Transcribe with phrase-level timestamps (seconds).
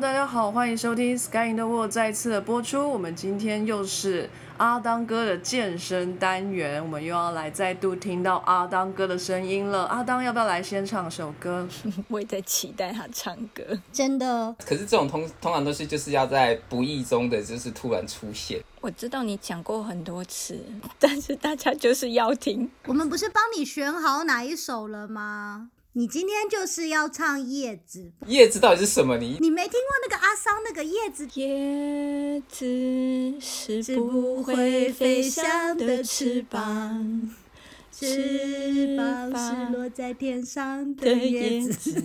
[0.00, 2.90] 大家好，欢迎收听《Sky in the World》再次的播出。
[2.90, 9.84] 我们今天又是阿当哥的健身单元，我们又要来再度听到阿当哥的声音了。
[9.84, 11.66] 阿当要不要来先唱首歌？
[12.08, 13.62] 我也在期待他唱歌。
[13.92, 18.60] 真的，可是这种通通常都是就是要在不意中的就是突然出现。
[18.80, 20.60] 我知道你讲过很多次，
[20.98, 22.68] 但是大家就是要听。
[22.86, 25.70] 我们不是帮你选好哪一首了吗？
[25.96, 29.16] 你今天就是要唱叶子，叶子到底是什么？
[29.16, 31.24] 你你没听过那个阿桑那个叶子？
[31.34, 37.30] 叶子是不会飞翔的翅膀，
[37.92, 42.02] 翅膀是落在天上的叶子。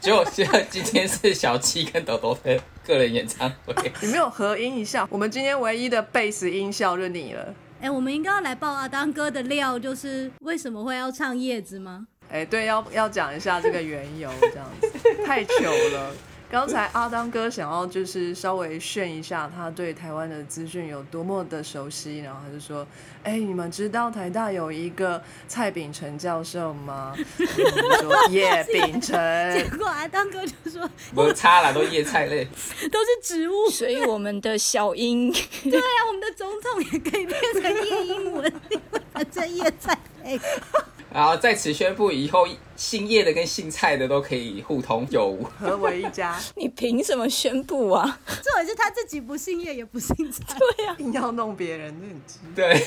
[0.00, 5.06] 结果现在今天是小七跟豆豆的个人演唱会， 你没有合音一下？
[5.10, 7.54] 我们今天唯一的贝斯音效就你了。
[7.82, 12.06] 哎、我们应该要来爆阿当哥的料，就是为什么会要唱叶子吗？
[12.32, 16.14] 哎，对，要要讲一下这个缘由，这样子太糗了。
[16.50, 22.84] 刚才阿当哥想要就是稍微炫一下他对台湾的资讯有多么的熟悉，然后他就说
[23.22, 27.46] ：“哎，你们知道台大有一个蔡秉成教授吗？”然
[28.02, 29.12] 后我说： “叶秉成。
[29.52, 32.44] 结果阿当哥就说我差了都叶菜类。
[32.44, 33.70] 都是植物。
[33.70, 40.36] 所以我们的小英 对啊，我们的总统也可以变成叶英文，因为反正叶菜类。
[41.12, 45.42] 然后在此宣布，以后姓叶的跟姓蔡的都可以互通有无。
[45.58, 48.20] 合为一家， 你凭什么宣布啊？
[48.26, 50.56] 重点是他自己不姓叶也不姓蔡。
[50.56, 52.38] 对呀、硬要弄别人，这很鸡。
[52.54, 52.86] 对，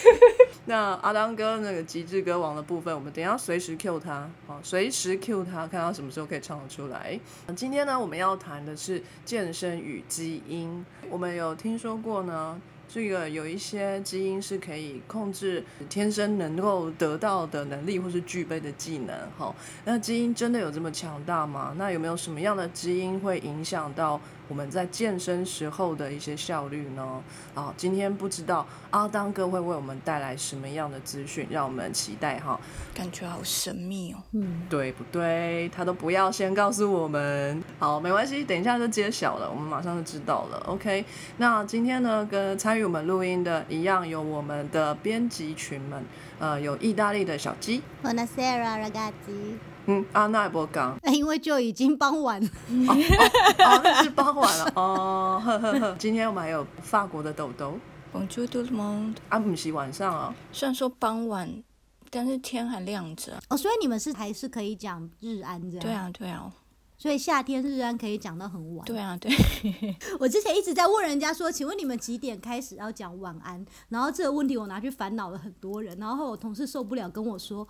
[0.66, 7.20] 那阿当哥那个极致歌王的部分，我们等一下随时 Q 他，好，随时 Q 他，看他什么时候可以唱得出来。
[7.56, 10.86] 今天呢，我们要谈的是健身与基因。
[11.10, 19.16] 我们有听说过呢，这个有一些基因是可以控制天生能够得到的能力或是具备的技能。
[19.38, 21.74] 哈，那基因真的有这么强大吗？
[21.78, 24.22] 那有没有什么样的基因会影响到
[24.54, 27.24] 我们在健身时候的一些效率呢？
[27.56, 32.62] 啊，今天不知道阿当哥会为我们带来什么样的资讯，让我们期待哈。
[32.94, 34.18] 感觉好神秘哦。
[34.34, 35.68] 嗯，对不对？
[35.70, 37.64] 他都不要先告诉我们。
[37.80, 40.64] 好，没关系，等一下就揭晓了，我们马上就知道了。
[40.68, 41.04] OK，
[41.38, 46.04] 那今天呢，跟参与我们录音的一样，有我们的编辑群们，
[46.38, 49.73] 呃，有意大利的小鸡，Buonasera ragazzi。
[49.86, 55.96] 嗯，阿奈博港，因为就已经傍晚了，哦，那是傍晚了，哦，呵呵呵。
[56.00, 57.78] 今天我们还有法国的豆豆
[58.14, 59.16] ，Bonjour tout le monde。
[59.28, 61.62] 啊，不是晚上啊，虽然说傍晚，
[62.10, 63.38] 但是天还亮着。
[63.50, 65.82] 哦，所以你们是还是可以讲日安这样？
[65.82, 66.50] 对，啊，对啊，
[66.98, 68.86] 所以夏天日安可以讲到很晚。
[68.86, 69.30] 对啊，对。
[70.18, 73.66] 我之前一直在问人家说，请问你们几点开始要讲晚安？
[73.90, 77.68] 然后这个问题我拿去烦恼了很多人，然后我同事受不了跟我说。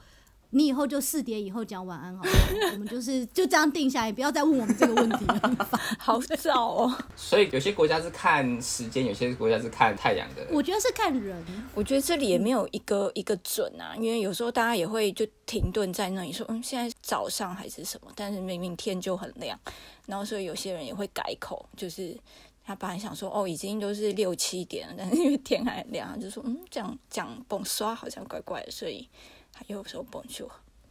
[0.53, 2.35] 你以后就四点以后讲晚安好不好？
[2.73, 5.67] 我们就是就这样定下来，不要再问我们这个问题了。
[5.97, 6.97] 好早哦。
[7.15, 10.45] 所以有些国家是看时间，有些国家是看太阳的。
[10.51, 11.43] 我觉得是看人，
[11.73, 19.59] 我觉得这里也没有一个一个准啊，因为有时候大家也会就停顿在那里说，嗯，现在早上还是什么，但是明明天就很亮，
[20.05, 22.15] 然后所以有些人也会改口，就是
[22.63, 29.09] 他本来想说哦，已经都是六七点了，但是因为天还很亮，他就说嗯，这样讲蹦刷好像怪怪的，所以
[29.53, 30.43] 他又说蹦去。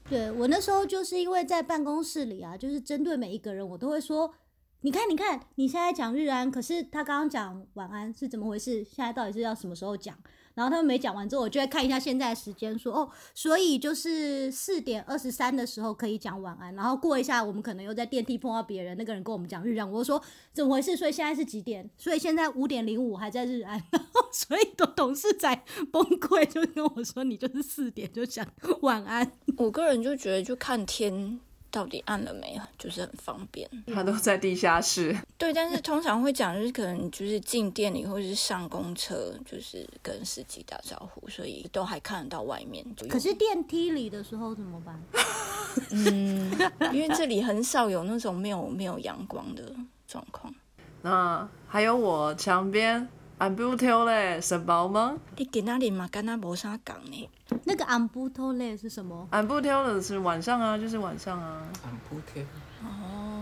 [0.09, 4.33] 对我那时候就是因为在办公室里啊，就是针对每一个人，我都会说，
[4.81, 8.83] 你看，你看，你现在讲日安，可是他刚刚讲晚安是怎么回事？
[8.84, 10.17] 现在到底是要什么时候讲？
[10.54, 20.22] 然后他们没讲完之后，我就会看一下现在的时间，说哦，所以就是四点二十三的时候可以讲晚安，然后过一下，我们可能又在电梯碰到别人，那个人跟我们讲日安，我就说
[20.52, 20.96] 怎么回事？
[20.96, 21.88] 所以现在是几点？
[21.96, 25.58] 所以现在五点零五还在日安，然 后所以董董事长
[25.90, 28.46] 崩溃，就跟我说你就是四点就讲
[28.81, 29.32] 晚安。
[29.56, 31.40] 我个人就觉得就看天
[31.72, 33.69] 到底按了没，就是很方便。
[33.92, 35.16] 他都在地下室。
[35.36, 42.84] 对，但是通常会讲，就是可能就是进店里或者是上公车，就是跟司机打招呼，所以都还看得到外面。
[43.08, 45.02] 可是电梯里的时候怎么办？
[45.90, 46.52] 嗯，
[46.92, 49.74] 因为这里很少有那种没有没有阳光的
[50.06, 50.54] 状况。
[51.00, 53.08] 那还有我墙边
[53.43, 57.29] I'm beautiful 嘞，神包吗你给那里嘛，跟他没啥讲呢。
[57.65, 61.61] 那个 t o l e 是什么？？I'm beautiful 的是晚上啊，就是晚上啊。
[61.83, 62.47] 挡不开，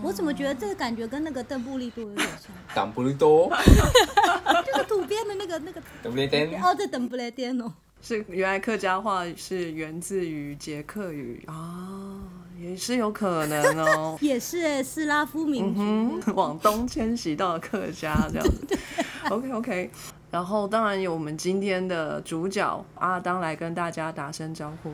[0.01, 2.51] 我怎么觉得这个感觉跟那个邓布利多有点像？
[2.73, 3.47] 邓布利多，
[4.65, 6.55] 就是土边的那个那个对不对？
[6.55, 7.71] 哦，这邓布雷颠哦。
[8.01, 12.17] 是原来客家话是源自于捷克语啊，
[12.59, 14.17] 也是有可能哦。
[14.19, 15.79] 也是欸斯拉夫民族。
[15.79, 18.79] 嗯，往东迁徙到客家这样子。
[19.29, 19.91] OK OK，
[20.31, 24.91] 然后当然有我们今天的主角阿当来跟大家打声招呼。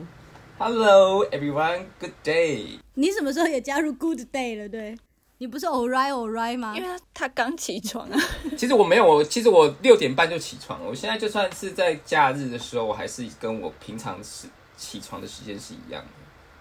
[0.58, 2.78] Hello everyone, good day。
[2.94, 4.68] 你什么时候也加入 Good Day 了？
[4.68, 4.98] 对，
[5.38, 6.82] 你不是 alright alright 吗因？
[6.82, 8.20] 为他他刚起床啊，
[8.56, 10.86] 其实我没有，我其实我六点半就起床了。
[10.86, 16.08] 我现在就算是在假日的时候，我还是跟我平常时起床的时间是一样的，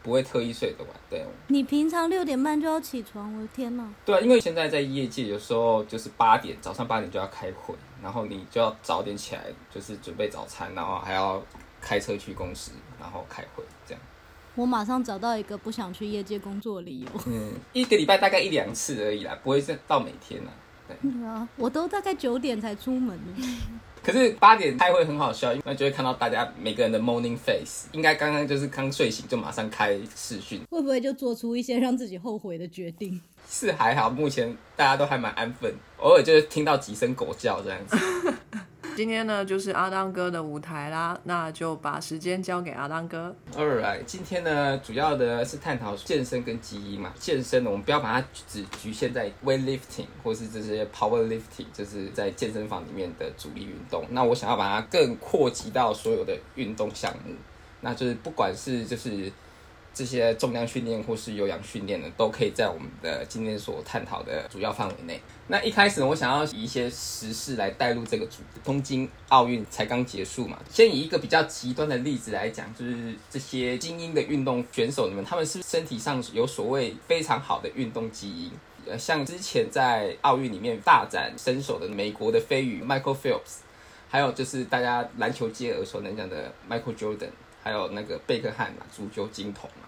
[0.08, 0.94] 不会特意睡得晚。
[1.10, 3.86] 对，你平常六点半就要起床，我的天呐！
[4.06, 11.44] 对啊，因为现在在业界，有时候就是八点，早上八点就要开会，然后你就要早点起来，就是准备早餐，然后还要
[11.82, 14.02] 开车去公司，然后开会这样。
[14.56, 17.08] 我马上找到一个不想去业界工作的理由。
[17.26, 20.52] 嗯，一个礼拜大概一两次而已啦，不会是到每天啦。
[20.88, 23.60] 对啊，我都大概九点才出门呢。
[24.08, 33.20] 可是八点开会很好笑，因为就会看到大家每个人的 morning face，应该刚刚就是刚睡醒就马上开视讯，会不会就做出一些让自己后悔的决定？
[33.50, 37.98] 是还好，目前大家都还蛮安分，偶尔就是听到几声狗叫这样子。
[38.98, 43.36] 今天呢，就是阿当哥的舞台啦，那就把时间交给阿当哥。
[43.56, 47.14] Alright，今天呢，主要的是探讨健身跟基因嘛。
[47.20, 54.04] 健身呢，我们不要把它只局限在 weightlifting 或是这些 powerlifting，就是在健身房里面的主力运动。
[54.10, 57.36] 那我想要把它更扩及到所有的运动项目，
[57.82, 59.32] 那就是不管是就是
[59.98, 65.20] 这些重量训练或是有氧训练呢，都可以在我们的今天所探讨的主要范围内。
[65.48, 68.62] 那一开始呢，我想要以一些时事来带入这个主题。
[68.64, 78.52] 东京奥运才刚结束嘛，先以一个比较极端的例子来讲，就是这些精英的运动选手，你们他们是身体上有所谓非常好的运动基因？
[78.86, 83.62] 呃，像之前在奥运里面大展身手的美国的飞鱼 Michael Phelps，
[84.08, 87.32] 还有就是大家篮球界耳熟能详的 Michael Jordan，
[87.64, 89.87] 还有那个贝克汉嘛，足球金童嘛。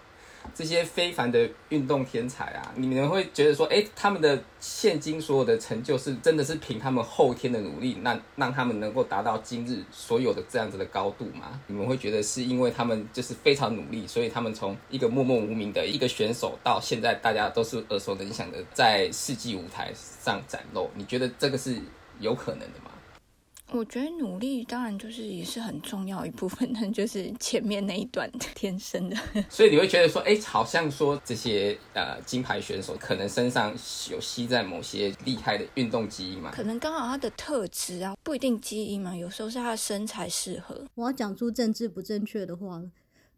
[0.54, 11.60] 这些非凡的运动天才啊，你们会觉得说，哎，他们的现今所有的成就是真的是凭他们后天的努力，那让他们能够达到今日所有的这样子的高度吗？
[11.66, 20.90] 你们会觉得是因为他们就是非常努力，所以他们从一个默默无名的一个选手，到现在大家都是耳熟能详的在世纪舞台上展露？
[20.94, 21.78] 你觉得这个是
[22.18, 22.89] 有可能的吗？
[23.72, 29.16] 我觉得努力当然就是也是很重要一部分， 但就是前面那一段 天生的。
[29.48, 33.70] 所以你会觉得说，哎，好像说这些呃金牌选手可能身上
[34.10, 36.50] 有吸在某些厉害的运动基因嘛？
[36.52, 40.84] 可能刚好他的特质啊，不一定基因嘛，有时候是他的身材适合。
[40.94, 42.90] 我要讲出政治不正确的话了。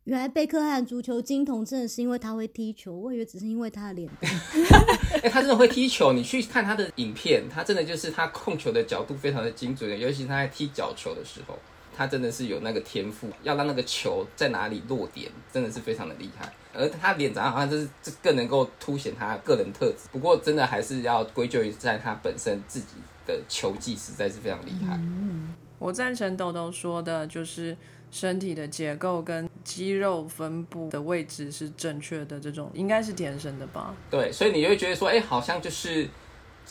[0.04, 4.30] 原来贝克汉足球金童真的是因为他会踢球，我以为只是因为他的脸蛋。
[5.22, 11.56] 哎、他真的会踢球，你去看他的影片，他真的就是他控球的角度非常的精准，尤其他在踢角球的时候，
[11.96, 16.52] 他真的是有那个天赋，要让那个球在哪里落点，真的是非常的厉害。
[16.74, 24.98] 而他脸长得好像就是这更能够凸显他个人特质，不过真的还是要归咎于在他本身自己的球技实在是非常厉害。
[25.78, 27.76] 我赞成豆豆说的，就是
[28.12, 33.94] 身体的结构跟肌肉分布的位置是正确的，这种应该是天生的吧？
[34.10, 36.06] 对，所以你就会觉得说，哎、好像就是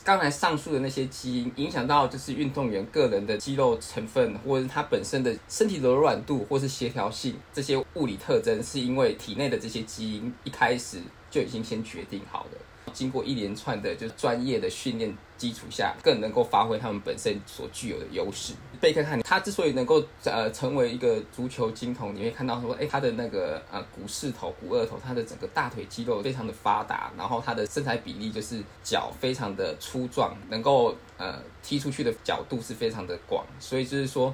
[0.03, 10.99] 刚才上述的那些基因影响到就是运动员个人的肌肉成分，或者是他本身的身体柔软度或是协调性这些物理特征，是因为体内的这些基因一开始
[11.31, 12.57] 就已经先决定好的。
[12.93, 18.53] 经过一连串的就是专业的训练基础下，更能够发挥他们本身所具有的优势。
[18.79, 34.31] 贝克汉他之所以能够呃成为一个足球金童，你会看到说，哎，他的那个呃股四头、股二头，他的整个大腿肌肉非常的发达，然后他的身材比例就是脚非常的粗壮，能够呃踢出去的角度是非常的广，所以就是说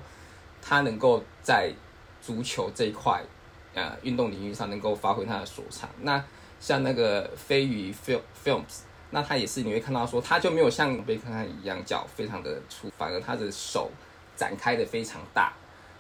[0.62, 1.72] 他能够在
[2.22, 3.24] 足球这一块
[3.74, 5.90] 呃运动领域上能够发挥他的所长。
[6.02, 6.22] 那
[6.60, 13.90] 像那个飞鱼 film Films，那他也是你会看到说，他就没有像贝克汉一样脚非常的粗，反而他的手
[14.36, 15.54] 展开的非常大，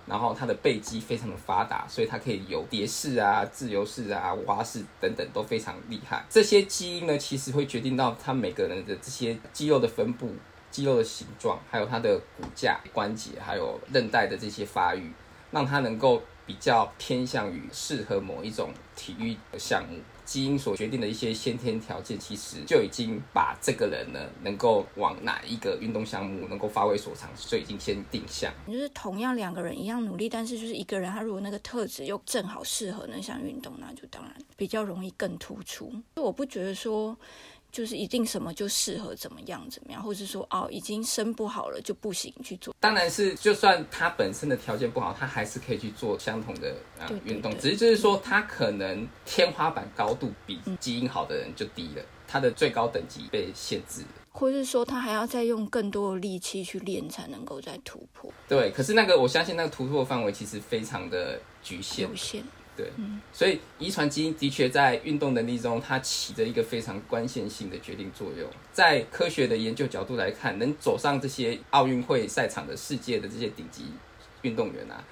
[0.06, 6.26] 然后他的背肌非常的发达，所以他可以有蝶式啊、自由式啊、蛙式等等都非常厉害。
[6.30, 10.36] 这些基因呢，其实会决定到他每个人的这些肌肉的分布、
[10.70, 15.12] 肌肉的形状，还有他的骨架、关节，还有韧带的这些发育，
[15.52, 19.98] 让他能够比较偏向于适合某一种体育的项目。
[20.28, 28.54] 基因所决定的一些先天条件，其实就已经把这个人呢能够往哪一个运动项目能够发挥所长，就已经先定向。
[28.68, 35.94] 就是同样两个人一样努力，但是就是一个人他如果那个特质又正好适合那项运动，那就当然比较容易更突出。
[36.16, 37.18] 我不觉得说
[37.78, 42.76] 就是一定什么就适合怎么样怎么样，或者说哦已经生不好了就不行去做。
[42.80, 54.08] 当然是，就算他本身的条件不好，他还是可以去做相同的啊运动，只是就是说他可能天花板高度比基因好的人就低了，他的最高等级被限制了。
[54.32, 62.44] 或是说他还要再用更多的力气去练，才能够再突破对，可是那个我相信那个突破范围其实非常的局限有，限。
[62.78, 62.92] 对，
[63.34, 68.48] 所以遗传基因的确在运动能力中，它起着一个非常关键性的决定作用。
[68.72, 73.86] 在科学的研究角度来看，能走上这些奥运会赛场的世界的这些顶级
[74.44, 75.04] 运动员啊，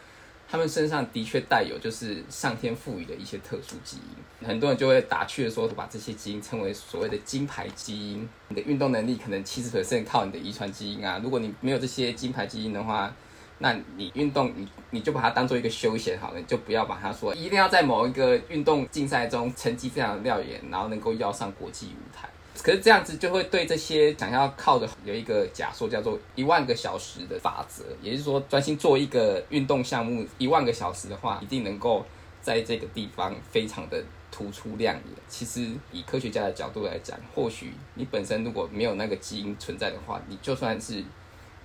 [0.48, 4.48] 他们身上的确带有就是上天赋予的一些特殊基因。
[4.48, 8.30] 很多人就会打趣的说，把这些基因称为所谓的金牌基因。
[8.50, 13.12] 你的运动能力可能七十 percent 靠你的遗传基因啊，如果你没有这些金牌基因的话。
[13.58, 22.28] 那你运动，你你就把它当做一个休闲好了，你就不要把它说一定要在某一个运动竞赛中成绩非常亮眼，然后能够要上国际舞台。
[22.62, 32.06] 可是这样子就会对这些想要靠的有一个假说，叫做一万个小时的法则，也就是说专心做一个运动项目一万个小时的话，一定能够
[32.42, 35.04] 在这个地方非常的突出亮眼。
[35.30, 41.02] 其实以科学家的角度来讲，或许你本身如果没有那个基因存在的话，你就算是。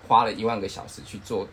[0.08, 1.46] 花了一万个小时去做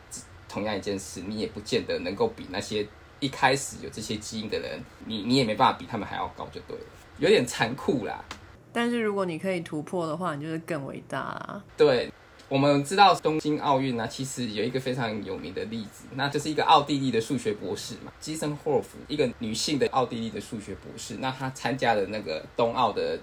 [0.50, 2.88] 同样一件事，你也不见得能够比那些
[3.20, 6.86] 一开始有这些基因的人，你你也没办法比他们还要高，就对了，
[7.20, 8.24] 有点残酷啦。
[8.72, 11.64] 但是如果你可以突破的话，你就是更伟大啦。
[11.76, 12.12] 对，
[12.48, 23.20] 我们知道东京奥运呢，其实有一个非常有名的例子，那就是一个奥地利的数学博士嘛，基森霍夫，一个女性的奥地利的数学博士，那她参加了那个冬奥的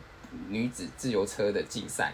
[0.48, 2.12] 女子自由车的竞赛。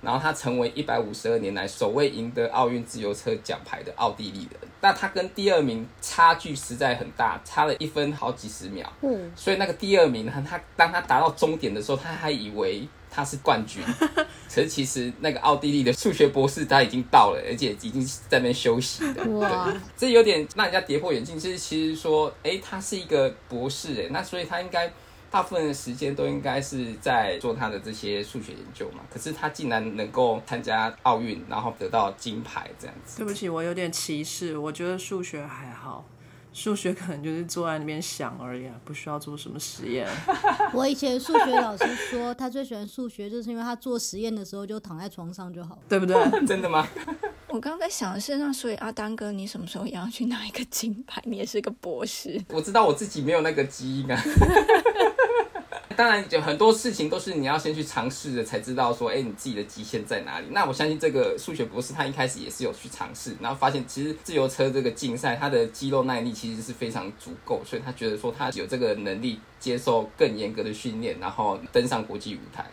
[0.00, 4.60] 然后他成为一百五十二年来首位赢得奥运自由车奖牌的奥地利人。
[4.80, 8.90] 那他跟第二名差距实在很大，差了一分好几十秒。
[9.00, 13.82] 嗯，所以那个第二名，呢他当他达到终点的时候，他还以为他是冠军。
[14.54, 19.24] 可是其实那个奥地利的数学博士他已经到了，而且已经在那边休息了。
[19.38, 21.38] 哇，这有点让人家跌破眼镜。
[21.38, 24.92] 就是其实说，哎，他是一个博士，哎，那所以他应该。
[25.36, 33.18] 大部分的时间都应该是在做他的这些数学研究嘛，可是他竟然能够参加奥运，然后得到金牌这样子。
[33.18, 36.06] 对不起，我有点歧视，我觉得数学还好，
[36.54, 40.08] 数学可能就是坐在那边想而已，不需要做什么实验。
[40.72, 46.16] 我以前数学老师说，他最喜欢数学，就是因为他做实验的时候就躺在床上就好，对不对？
[46.48, 46.88] 真的吗？
[47.48, 51.22] 我刚在想的是，那所以阿丹哥，你什么时候也要去拿一个金牌？
[51.26, 52.42] 你也是个博士。
[52.48, 54.20] 我知道我自己没有那个基因啊。
[55.96, 60.46] 当然，有很多事情都是你要先去尝试的，才知道说，哎，你自己的极限在哪里。
[60.50, 72.66] 那我相信这个数学博士他一开始也是有去尝试，然后发现其实自由车这个竞赛，他的肌肉耐力其实是非常足够，所以他觉得说他有这个能力接受更严格的训练，然后登上国际舞台。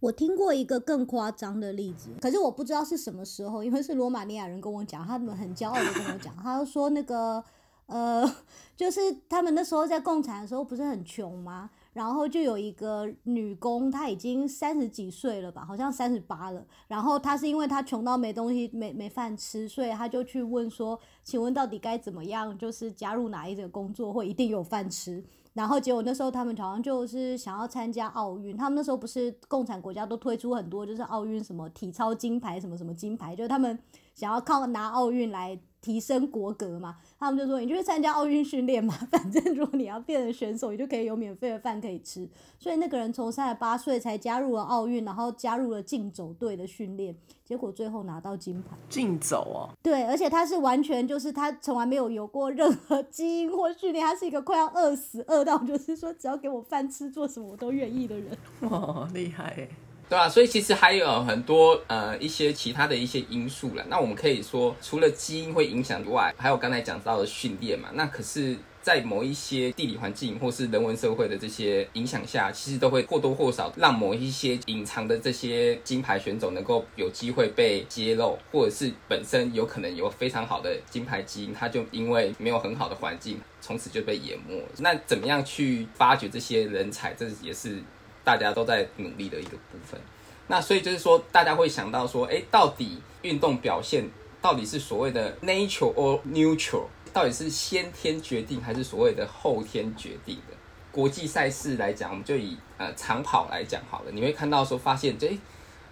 [0.00, 7.42] 我听过一个更夸张的例子，可是我不知道是什么时候，因为是罗马尼亚人跟我讲，他们很骄傲的跟我讲，他说那个
[7.86, 8.34] 呃，
[8.76, 11.70] 就是他们那时候在共产的时候不是很穷吗？
[11.94, 16.62] 然后就有一个女工，她已经三十几岁了吧，好像三十八了。
[16.88, 25.24] 然后她是因为她穷到没东西、没没饭吃，所以她就去问说：“请问到底该怎么样，就是加入哪一个工作会一定有饭吃？”
[25.54, 33.78] 然后结果那时候他们好像就是想要参加奥运，他们那时候不是共产国家都推出很多就是奥运什么体操金牌什么什么金牌，就是他们
[34.16, 35.58] 想要靠拿奥运来。
[35.84, 42.26] 提升国格嘛，他们就说你就去参加奥运训练嘛， 反正如果你要变成选手，你就可以有免费的饭可以吃。
[42.58, 47.14] 所以那个人从三十八岁才加入了奥运，然后加入了竞走队的训练，
[47.44, 48.74] 结果最后拿到金牌。
[48.88, 49.68] 竞走哦？
[49.82, 58.38] 对，而且他是完全就是他从来没有有过任何基因或训练，他是一个快要饿死饿到就是说只要给我饭吃，做什么我都愿意的人。
[58.70, 59.68] 哇， 厉害！
[60.14, 63.84] 对啊，所以其实还有很多呃一些其他的一些因素了。
[63.88, 67.88] 那我们可以说，除了基因会影响以外，还有刚才讲到的训练嘛。
[67.94, 84.62] 那可是，在某一些地理环境或是人文社会的这些影响下，其实都会或多或少让某一些隐藏的这些金牌选手能够有机会被揭露，或者是本身有可能有非常好的金牌基因，他就因为没有很好的环境，从此就被淹没。
[84.78, 87.12] 那怎么样去发掘这些人才？
[87.14, 87.82] 这也是。
[88.24, 90.00] 大家都在努力的一个部分，
[90.46, 94.08] 那所以就是说，大家会想到说，哎，到底运动表现
[94.40, 100.56] 到底是所谓的 nature or neutral，到底是先天决定还是所谓的后天决定的？
[100.90, 105.38] 国际赛事来讲，我们就以呃长跑来讲好了，你会看到说，发现这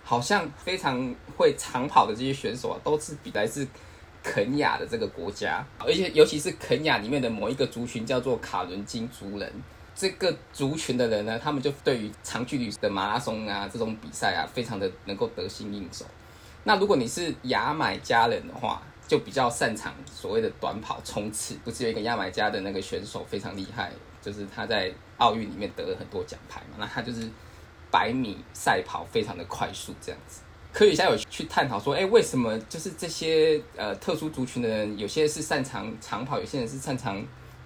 [0.03, 3.67] 好像非常会长跑的这些选手啊，都是比来自
[4.23, 9.53] 肯亚的这个国家，而且尤其是肯亚里面的某一个族群叫做卡伦金族人。
[9.95, 16.05] 这个族群的人呢，他们就对于长距离的马拉松啊这种比赛啊，非常的能够得心应手。
[16.65, 21.57] 那如果你是牙买加人的话，就比较擅长所谓的短跑冲刺。
[21.65, 26.77] 不是有一个牙买加的那个选手非常厉害，就是他在奥运里面得了很多奖牌嘛。
[26.79, 27.29] 那他就是
[27.91, 30.41] 百米赛跑非常的快速这样子。
[30.73, 37.23] 科学家有去探讨说，哎，为什么就是这些呃特殊族群的人，有些是擅长长跑，有些人是擅长。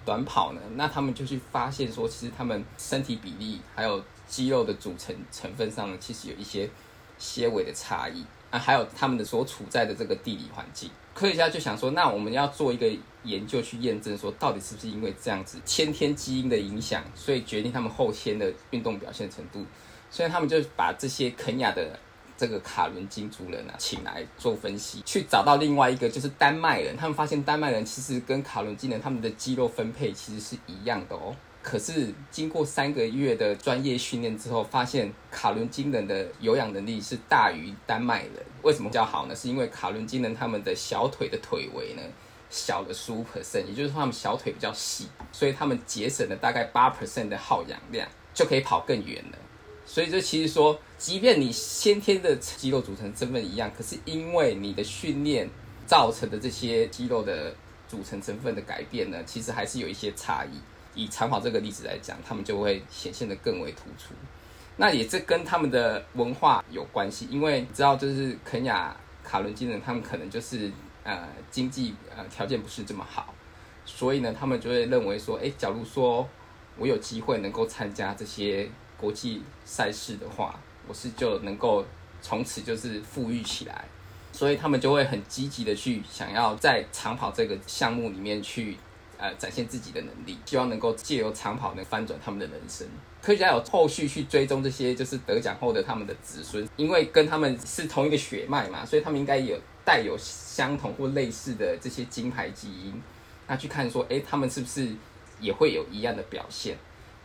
[0.07, 6.69] 短跑呢，那他们就去发现说，其实他们身体比例还有肌肉的组成成分上呢，其实有一些
[7.17, 10.89] 些微的差异啊，还有他们的所处在的这个地理环境。
[11.13, 12.89] 科学家就想说，那我们要做一个
[13.23, 19.65] 研究去验证，说到底是不是因为这样子先天基因的影响，所以决定他们后天的运动表现程度。
[20.09, 21.99] 所以他们就把这些肯亚的
[22.37, 26.95] 这个卡伦金族人啊，请来做分析，去找到另外一个就是丹麦人。
[26.95, 31.35] 他们发现丹麦人其实跟卡伦金人他们的肌肉分配其实是一样的哦。
[31.63, 38.33] 可是经过三个月的专业训练之后，发现卡伦金人的有氧能力是大于丹麦人。
[38.61, 39.35] 为什么比较好呢？
[39.35, 42.01] 是因为卡伦金人他们的小腿的腿围呢
[42.49, 49.37] 小了十五 percent，也就是说他们小腿比较细，所以他们节省了大概八 percent 的耗氧量，就可以跑更远了。
[49.87, 55.49] 所以这其实说，即便你先天的肌肉组成成分一样，可是因为你的训练
[55.87, 57.55] 造成的这些肌肉的
[57.87, 60.59] 组成成分的改变呢，其实还是有一些差异。
[60.93, 64.13] 以长跑这个例子来讲，他们就会显现的更为突出。
[64.75, 70.71] 那也这跟他们的文化有关系，因为你知道，就是肯亚卡伦金人，他们可能就是
[71.03, 73.33] 呃经济呃条件不是这么好，
[73.85, 76.27] 所以呢，他们就会认为说，哎，假如说
[76.77, 81.85] 我有机会能够参加这些国际赛事的话，我是就能够
[82.21, 83.85] 从此就是富裕起来，
[84.33, 88.77] 所以他们就会很积极的去想要在长跑这个项目里面去。
[89.19, 92.87] 呃，展现自己的能力，希望能够借由长跑能翻转他们的人生。
[93.19, 103.01] 科学家有后续去追踪这些就是得奖后的他们的子孙，因为跟他们是同一个血脉嘛，所以他们应该有带有相同或类似的这些金牌基因。
[103.47, 104.87] 那去看说，哎，他们是不是
[105.39, 106.77] 也会有一样的表现？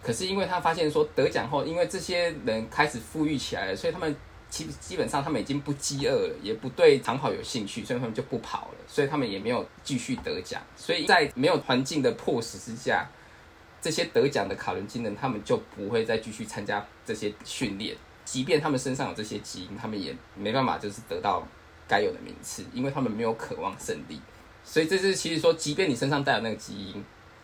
[0.02, 4.14] 可是因为他发现说得奖后，因为这些人开始富裕起来了，所以他们。
[4.52, 10.60] 基基本上他们已经不饥饿了，也不对长跑有兴趣，所以他们就不跑了，所以他们也没有继续得奖。
[10.76, 13.10] 所以在没有环境的迫使之下，
[13.80, 21.42] 这些得奖的卡伦金人他们就不会再继续参加这些训练，即便他们身上有这些基因，他们也没办法就是得到
[21.88, 24.20] 该有的名次，因为他们没有渴望胜利。
[24.62, 27.02] 所以这是其实说，即便你身上带有那个基因。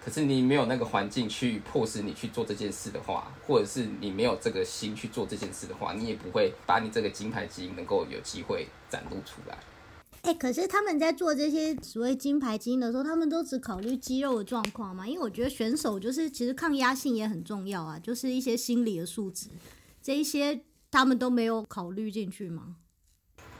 [0.09, 9.59] 可是你没有那个环境去迫使你去做这件事的话，或者是你没有这个心去做这件事的话，你也不会把你这个金牌基因能够有机会展露出来。
[10.23, 15.07] 哎，可是他们在做这些所谓金牌基因的时候，他们都只考虑肌肉的状况嘛？
[15.07, 19.49] 因为我觉得选手就是其实抗压性也很重要啊，就是一些心理的素质，
[20.03, 20.59] 这一些
[20.91, 22.77] 他们都没有考虑进去吗？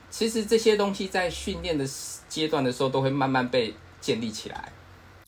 [0.09, 1.87] 其实这些东西在训练的
[2.27, 4.73] 阶段的时候，都会慢慢被建立起来。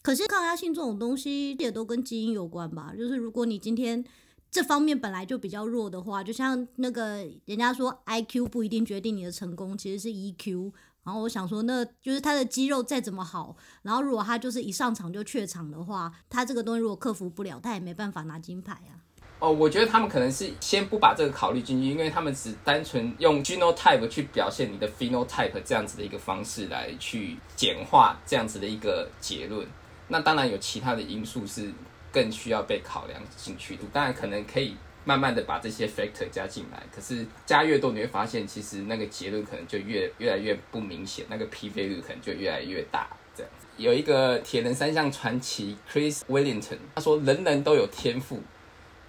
[0.03, 2.93] 可是抗压性这种东西也都跟基因有关吧？
[2.97, 4.05] 就是如果你今天
[4.51, 10.73] 这方面本来就比较弱的话，就像那个人家说 I Q 不一定决定你的成功，其实是 E Q。
[11.03, 19.01] 然后我想说，那就是他的肌肉再怎么好，然后如果他就是一上场就怯场的话，他这个东西如果克服不了，他也没办法拿金牌啊。
[19.39, 29.67] 哦，我觉得他们可能是先不把这个考虑进去，因为他们只单纯用 genotype 去表现你的 phenotype 这样子的一个方式来去简化这样子的一个结论。
[30.11, 31.73] 那当然有其他的因素是
[32.13, 43.09] 更需要被考量进去的，当然可能可以慢慢的把这些 factor 加进来，可是加越多你会发现，其实那个结论可能就越越来越不明显，那个 p 费率可能就越来越大。
[43.35, 48.43] 这样子有一个铁人三项传奇 Chris Wellington，他说人人都有天赋，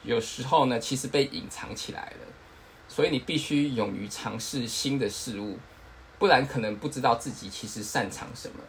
[0.03, 2.27] 有时候呢其实被隐藏起来了，
[2.87, 5.57] 所以你必须勇于尝试新的事物，
[6.19, 8.59] 不然可能不知道自己其实擅长什么。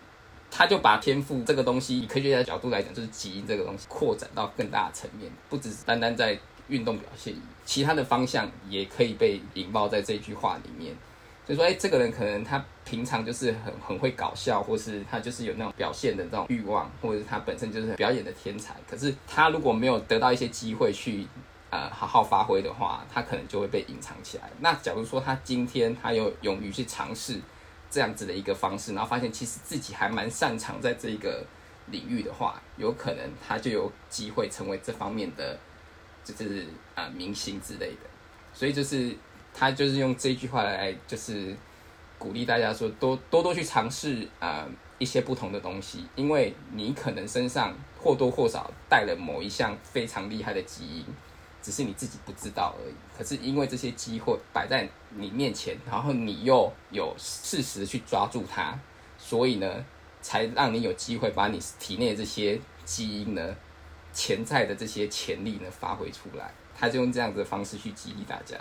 [0.55, 6.39] 他就把天赋这个东西，以科学家的角度来讲，就是基因这个东西扩展到更大的层面，不只是单单在
[6.69, 7.35] 运动表现，
[7.65, 10.95] 其他的方向也可以被引爆在这句话里面。
[11.49, 18.77] 就说，哎，这个人可能他平常就是很很会搞笑，或是他就是有那种表现的这种欲望，或者是他本身就是表演的天才。
[18.87, 21.27] 可是他如果没有得到一些机会去
[21.71, 24.51] 呃好好发挥的话，他可能就会被隐藏起来。
[24.61, 27.41] 那假如说他今天他有勇于去尝试。
[27.93, 31.45] 这样子的一个方式，然后发现其实自己还蛮擅长在这一个
[31.89, 35.59] 领域的话，有可能他就有机会成为这方面的，
[36.25, 38.09] 就是啊明星之类的。
[38.55, 39.15] 所以就是
[39.53, 41.55] 他就是用这句话来，就是
[42.19, 44.67] 鼓励大家说多多多去尝试啊
[44.99, 51.05] 一些不同的东西，因为你可能身上或多或少带了某一项非常厉害的基因。
[51.63, 52.95] 只是你自己不知道而已。
[53.17, 58.79] 可是因为这些机会摆在你面前，然后你又有适时去抓住它，
[59.17, 59.85] 所以呢，
[60.21, 63.57] 才让你有机会把你体内这些基因呢、
[64.13, 66.53] 潜在的这些潜力呢发挥出来。
[66.75, 68.57] 他就用这样子的方式去激励大家。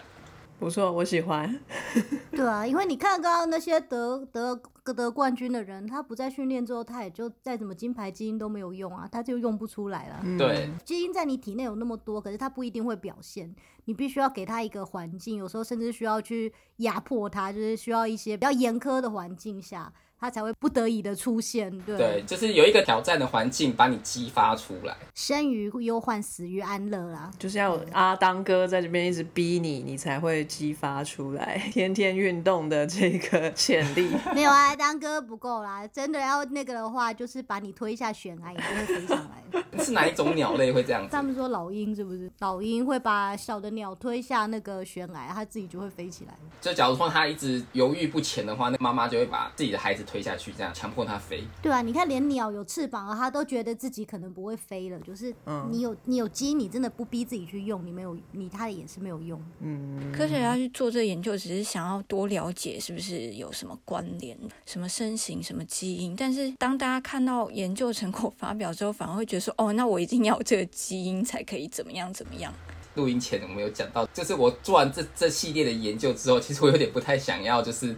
[0.62, 1.60] 不错，我喜欢。
[2.30, 4.56] 对啊，因为你看刚刚那些得得
[4.94, 10.22] 得冠军的人，他不在训练之后，他也就再怎么金牌基因都没有用啊，他就用不出来了。
[10.38, 13.54] 对，基因在你体内有那么多，可是他不一定会表现。
[13.86, 19.92] 你必须要给他一个环境，有时候甚至需要去压迫他，就是需要一些比较严苛的环境下。
[20.22, 27.32] 他才会不得已的出现，对，对，就是有一个挑战的环境把你激发出来，生于忧患，死于安乐啦。
[27.40, 34.12] 就是要阿当哥在这边一直逼你，你才会激发出来 天天运动的这个潜力。
[34.36, 39.60] 没有阿当哥不够啦，真的要那个的话，就是把你推下悬崖，也就会飞上来。
[39.84, 41.10] 是哪一种鸟类会这样子？
[41.12, 42.30] 他们说老鹰是不是？
[42.42, 46.34] 老鹰会把小的鸟推下那个悬崖，它自己就会飞起来。
[46.62, 50.06] 就假如说它一直犹豫不前的话，那妈妈就会把自己的孩子。
[50.12, 51.42] 推下去，这样强迫它飞。
[51.62, 55.00] 对啊，你看，连鸟有翅膀了，它都觉得自己可能不会飞了。
[55.00, 55.34] 就是
[55.70, 59.42] 你有你有基因，你真的不逼自己去用，你没有你，它的也是没有用。
[59.62, 66.14] 嗯，科学家去做这研究，只是想要多了解是不是有什么关联，什么身形，什么基因。
[66.16, 72.54] 但是当大家看到研究成果发表之后，反而会觉得说，哦，那我一定要这个基因才可以怎么样怎么样。
[72.96, 77.96] 录音前我们有讲到，就是我做完这这系列的研究之后，其实我有点不太想要，就是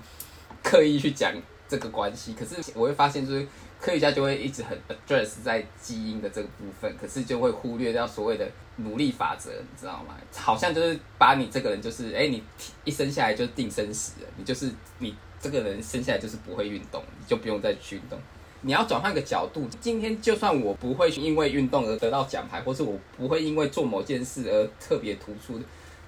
[0.61, 1.33] 刻意去讲。
[1.67, 3.47] 这个关系，可是我会发现，就是
[3.79, 8.47] 科学家就会一直很 address 在基因的这个部分，可是就会忽略掉所谓的
[8.77, 10.15] 努力法则，你知道吗？
[10.35, 12.43] 好像就是把你这个人就是，哎，你
[12.83, 18.19] 一生下来就定生死了，你就是你这个人生下来就是不会运动，你就不用再去运动。
[18.61, 25.59] 你要转换个角度，今天就算我不会因为运动而得到奖牌，或是我不会因为做某件事而特别突出，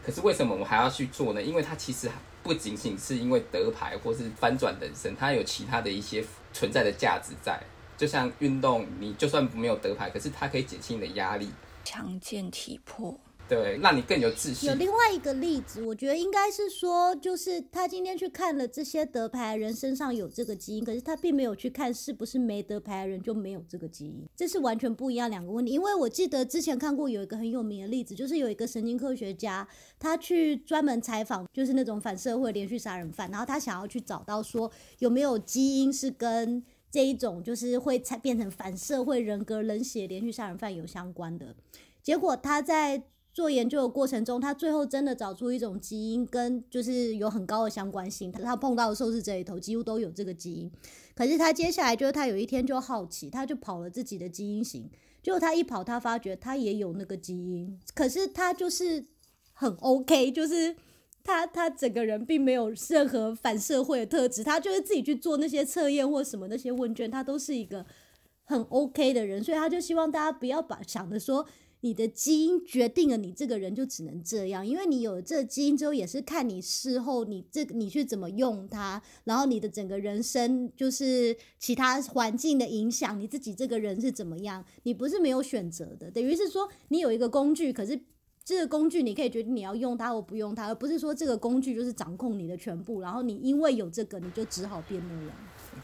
[0.05, 1.41] 可是为什么我还要去做呢？
[1.41, 2.09] 因为它其实。
[2.45, 7.59] 不仅仅是因为得牌或是翻转人生，它有其他的一些存在的价值在。
[7.97, 11.49] 就像运动，你就算没有得牌，可是它可以减轻你的压力，
[11.83, 13.19] 强健体魄。
[13.47, 14.67] 对，让你更有自信。
[14.67, 25.71] 有另外一个例子，我觉得应该是说，就是他今天去看了这些得牌人身上有这个基因，可是他并没有去看是不是没得牌人就没有这个基因，这是完全不一样两个问题。
[25.73, 29.67] 因为我记得之前看过有一个很有名的例子，就是有一个神经科学家，
[29.99, 41.55] 他去专门采访就是那种反社会连续杀人犯，然后他想要去找到说有没有基因是跟这一种就是会才变成反社会人格冷血连续杀人犯有相关的，
[42.01, 43.03] 结果他在。
[43.35, 48.31] 做研究的过程中，他最后真的找出一种基因，跟就是有很高的相关性。
[48.31, 50.71] 他碰到的受试者里头几乎都有这个基因。
[51.13, 54.89] 可是他接下来就是他有一天就好奇，他就跑了自己的基因型。
[55.21, 57.77] 结果他一跑，他发觉他也有那个基因。
[57.93, 59.05] 可是他就是
[59.51, 60.73] 很 OK，就是
[61.21, 64.45] 他他整个人并没有任何反社会的特质。
[64.45, 67.85] 他就是自己去做那些测验或什么那些问卷，他都是一个
[68.45, 69.43] 很 OK 的人。
[69.43, 71.45] 所以他就希望大家不要把想着说。
[71.85, 88.01] 你的基因决定了你这个人就只能这样，因为你有了这基因之后，也是看你事后你这你去怎么用它，然后你的整个人生就是其他环境的影响，你自己这个人是怎么样，你不是没有选择的，等于是说你有一个工具，可是
[88.43, 95.31] 这个工具你可以决定你要用它或不用它，而不是说这个工具就是掌控你的全部，然后你因为有这个你就只好变那样。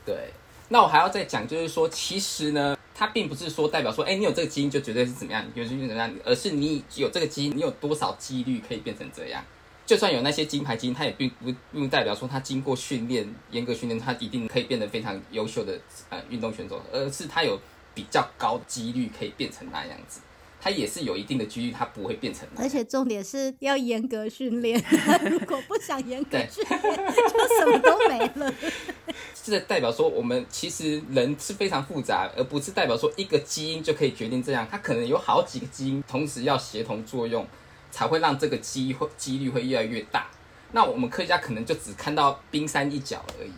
[0.03, 0.31] 对，
[0.67, 2.75] 那我还要再讲，就是说其实呢。
[3.01, 9.43] 它并不是说代表说，哎，你有这个基因就绝对是怎么样，有就是怎么样，而是你有这个基因，你有多少几率可以变成这样。
[9.87, 17.59] 就算有那些金牌基因，它也并不并不代表说他经过训练、严格训练，他一定可以变得非常优秀的呃运动选手，而是他有
[17.95, 20.21] 比较高几率可以变成那样子。
[20.63, 22.47] 他也是有一定的几率，它不会变成。
[22.55, 24.79] 而且重点是要严格训练，
[25.25, 28.53] 如果不想严格训练，就什么都没了。
[29.43, 34.67] 这代表说，我们其实人是非常复杂，而不是代表说一个基因就可以决定这样。
[34.69, 37.43] 它可能有好几个基因同时要协同作用，
[37.89, 40.27] 才会让这个机会几率会越来越大。
[40.73, 43.51] 那我们科学家可能就只看到冰山一角而已，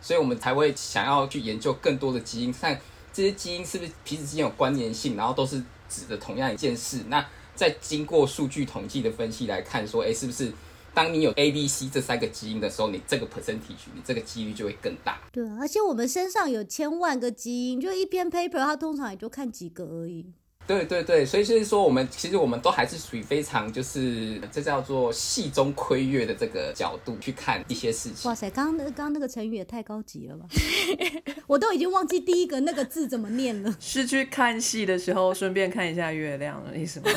[0.00, 2.80] 所以我们才会想要去研究更多的基因，看
[3.12, 5.62] 这些基因是不是彼此之间有关联性，然后都是。
[5.88, 10.52] 指的同样一件事，那在经过数据统计的分析来看，说，哎，是不是
[10.92, 15.20] 当你有 A、B、C 这三个基因的时候，你这个 person 体群你这个几率就会更大。
[15.32, 20.32] 对，而且我们身上有千万个基因，就一篇 paper，它通常也就看几个而已。
[20.66, 28.28] 对对对，所以就是说，我们其实我们都还是属于非常就是这叫做戏中窥月的这个角度去看一些事情。
[28.28, 30.46] 哇塞，刚刚那刚刚那个成语也太高级了吧！
[31.46, 33.74] 我都已经忘记第一个那个字怎么念了。
[33.78, 37.10] 是去看戏的时候顺便看一下月亮的意思吗？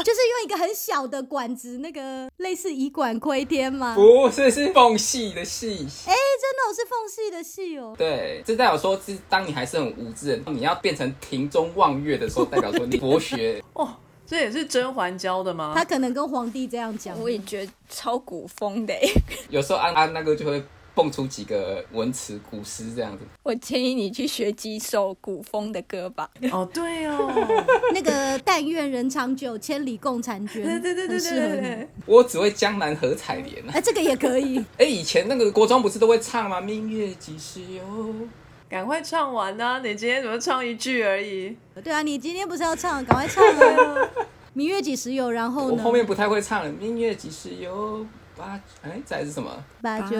[0.04, 3.94] 就是用一个很小的管子，那个类似以管窥天吗？
[3.94, 5.68] 不是，是缝隙的隙。
[6.06, 7.94] 哎，真的是缝隙的隙哦。
[7.96, 13.62] 对，这代表说，是当你还是很无知，你要变成庭中望月的时候，代表说你博学。
[13.74, 13.88] 哦，
[14.26, 15.72] 这也是甄嬛教的吗？
[15.76, 17.20] 他可能跟皇帝这样讲。
[17.20, 19.12] 我也觉得超古风的欸。
[19.50, 20.62] 有时候安安那个就会
[20.94, 23.24] 蹦出几个文词古诗这样子。
[23.42, 26.28] 我建议你去学几首古风的歌吧。
[26.50, 27.32] 哦，对哦，
[27.94, 31.20] 那个“但愿人长久，千里共婵娟”，对对对对。
[31.20, 33.72] 对对，我只会江南何采莲啊！
[33.74, 34.64] 哎，这个也可以。
[34.78, 36.60] 哎，以前那个国中不是都会唱吗？
[36.60, 37.82] 明月几时有？
[38.68, 41.56] 赶快唱完呐、你今天怎么唱一句而已？
[41.82, 44.08] 对啊，你今天不是要唱，赶快唱啊！
[44.52, 45.30] 明月几时有？
[45.30, 45.76] 然后呢？
[45.78, 46.70] 我后面不太会唱了。
[46.72, 48.04] 明月几时有？
[48.40, 49.50] 八哎，再来是什么？
[49.82, 50.16] 八九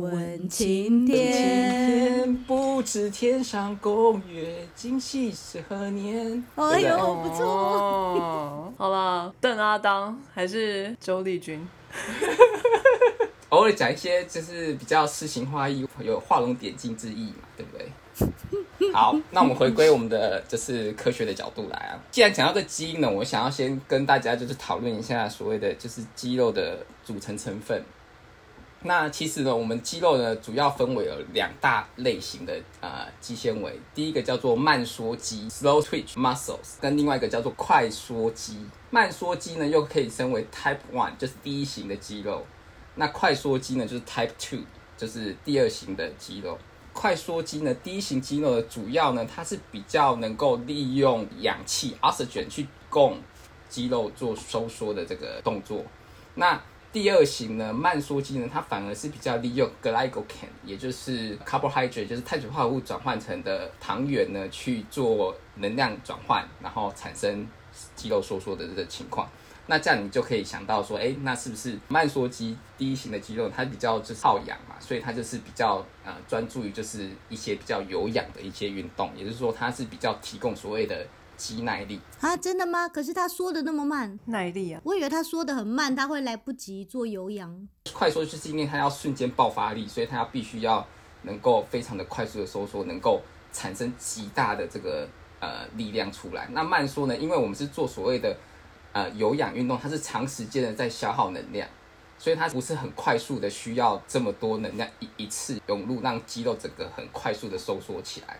[0.00, 2.34] 问青天。
[2.48, 6.44] 不知天上宫月，今夕是何年？
[6.56, 11.64] 哎呦不错哦，好了，邓阿当还是周丽君？
[13.50, 17.88] 偶尔讲一些就是比较诗情画意、有画龙点睛之意嘛，对不对？
[18.92, 21.94] 好，那我们回归我们的就是科学的角度来啊。
[22.10, 27.84] 既然讲到这基因呢，我想要先跟大家就是讨论一下所谓的就是肌肉的组成成分。
[28.86, 38.58] 那其实呢，我们肌肉呢主要分为有两大类型的呃肌纤维，第一个叫做慢缩肌 （slow twitch muscles），跟另外一个叫做快缩肌。
[38.90, 42.44] 慢缩肌呢又可以称为 Type One，就是第一型的肌肉。
[42.96, 44.60] 那快缩肌呢，就是 Type Two，
[44.98, 46.58] 就是第二型的肌肉。
[46.92, 53.18] 快缩肌呢，第一型肌肉的主要呢，它是比较能够利用氧气 oxygen 去供
[53.70, 55.82] 肌肉做收缩的这个动作。
[56.34, 56.60] 那
[56.94, 67.44] 第二型呢，慢缩肌呢，它反而是比较利用 glycogen，也就是 carbohydrate，就是碳水化合物转换成的糖原呢，去做能量转换，然后产生
[67.96, 69.28] 肌肉收缩的这个情况。
[69.66, 81.04] 那这样你就可以想到说，哎，那是不是慢缩肌第一型的肌肉，它比较就是耗氧嘛，所以它就是比较呃专注于就是一些比较有氧的一些运动，也就是说它是比较提供所谓的
[81.36, 82.00] 肌耐力。
[82.20, 82.88] 啊，真的吗？
[82.88, 87.68] 可是他说的那么慢，耐力啊，我以为他说的很慢，他会来不及做有氧。
[87.92, 90.86] 快说就是因为他要瞬间爆发力，所以他要必须要
[91.22, 93.20] 能够非常的快速的收缩，能够
[93.52, 95.08] 产生极大的这个
[95.40, 96.48] 呃力量出来。
[96.52, 98.36] 那慢说呢，因为我们是做所谓的
[98.92, 101.68] 呃有氧运动，它是长时间的在消耗能量，
[102.18, 108.38] 所以它不是很快速的需要这么多能量一一次涌入，让肌肉整个很快速的收缩起来。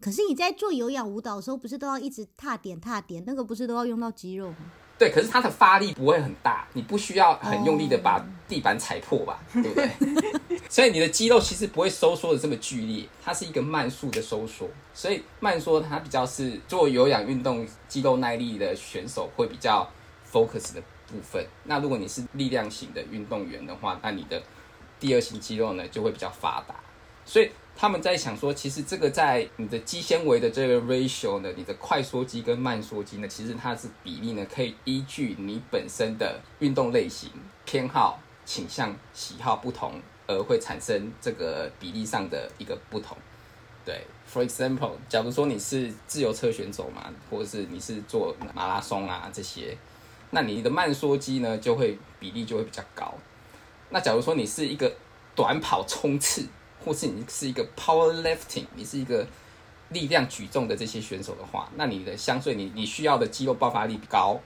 [0.00, 3.22] 可是你在做有氧舞蹈的时候，不是都要一直踏点踏点？
[3.26, 4.56] 那个不是都要用到肌肉吗？
[4.96, 10.58] 对，可是它的发力不会很大，你不需要很用力的把地板踩破吧，对不对？
[10.68, 14.68] 所以你的肌肉其实不会收缩的这么剧烈，它是一个慢速的收缩。
[14.92, 19.88] 所以慢缩它比较是做有氧运动肌肉耐力的选手会比较
[20.30, 21.46] focus 的部分。
[21.64, 24.42] 那如果你是力量型的运动员的话，那你的
[24.98, 26.74] 第二型肌肉呢就会比较发达。
[27.24, 37.30] 所以他们在想说，其实这个在你的肌纤维的这个 ratio 呢，你的快缩肌跟慢缩肌呢，其实它是比例呢，可以依据你本身的运动类型、
[37.64, 43.16] 偏好、倾向、喜好不同，而会产生这个比例上的一个不同。
[43.84, 49.78] 对，for example，假如说你是自由车选手嘛，或者是你是做马拉松啊这些，
[50.32, 53.14] 那你的慢缩肌呢，就会比例就会比较高。
[53.90, 54.92] 那假如说你是一个
[55.36, 56.44] 短跑冲刺，
[56.84, 59.26] 或是你是一个 powerlifting，你是一个
[59.90, 64.38] 力量举重的这些选手的话，那你的相对你你需要的肌肉爆发力高，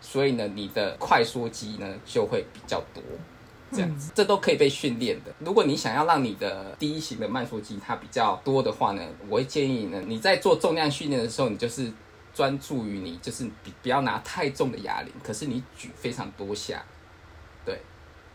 [0.00, 3.02] 所以呢，你的快缩肌呢就会比较多。
[3.72, 5.34] 这样子，这都可以被训练的。
[5.40, 11.92] 如果你想要让你的第一型的慢缩肌它比较多的话呢，我会建议呢，你在做重量训练的时候，你就是
[12.32, 16.93] 专注于你就是不不要拿太重的哑铃，可是你举非常多下，对，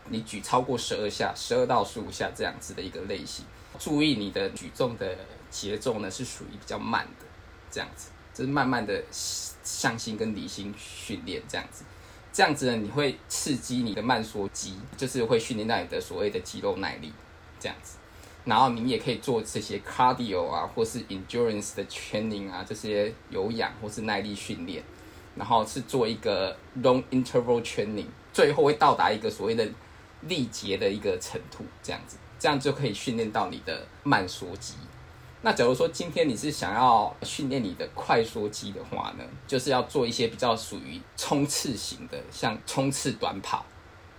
[0.10, 3.46] 你举超过十二下，十二到十五下这样子的一个类型。
[3.80, 5.16] 注意你的举重的
[5.50, 7.26] 节奏呢是属于比较慢的，
[7.72, 11.84] 这样子，就是慢慢的向心跟离心训练这样子。
[12.32, 17.12] 这样子呢，你会刺激你的慢缩肌，就是会训练到你的所谓的肌肉耐力，
[17.60, 17.98] 这样子。
[18.46, 24.84] 然后你也可以做这些 cardio 啊，或是 endurance 的 training 啊，这些有氧或是耐力训练。
[25.36, 29.66] 然后是做一个 long interval training，最后会到达一个所谓的
[30.22, 34.76] 力竭的一个程度，这样子，这样就可以训练到你的慢缩肌。
[35.42, 43.66] 那假如说今天你是想要训练你的快缩肌的话呢，就是要做一些比较属于冲刺型的，像冲刺短跑，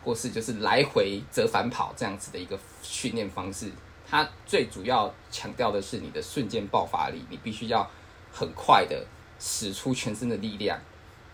[0.03, 3.71] 或是就是来回折返跑这样子的一个训练方式。
[4.09, 7.89] 它最主要强调的是你的瞬间爆发力，你必须要
[8.33, 9.07] 很快的
[9.39, 10.81] 使出全身的力量，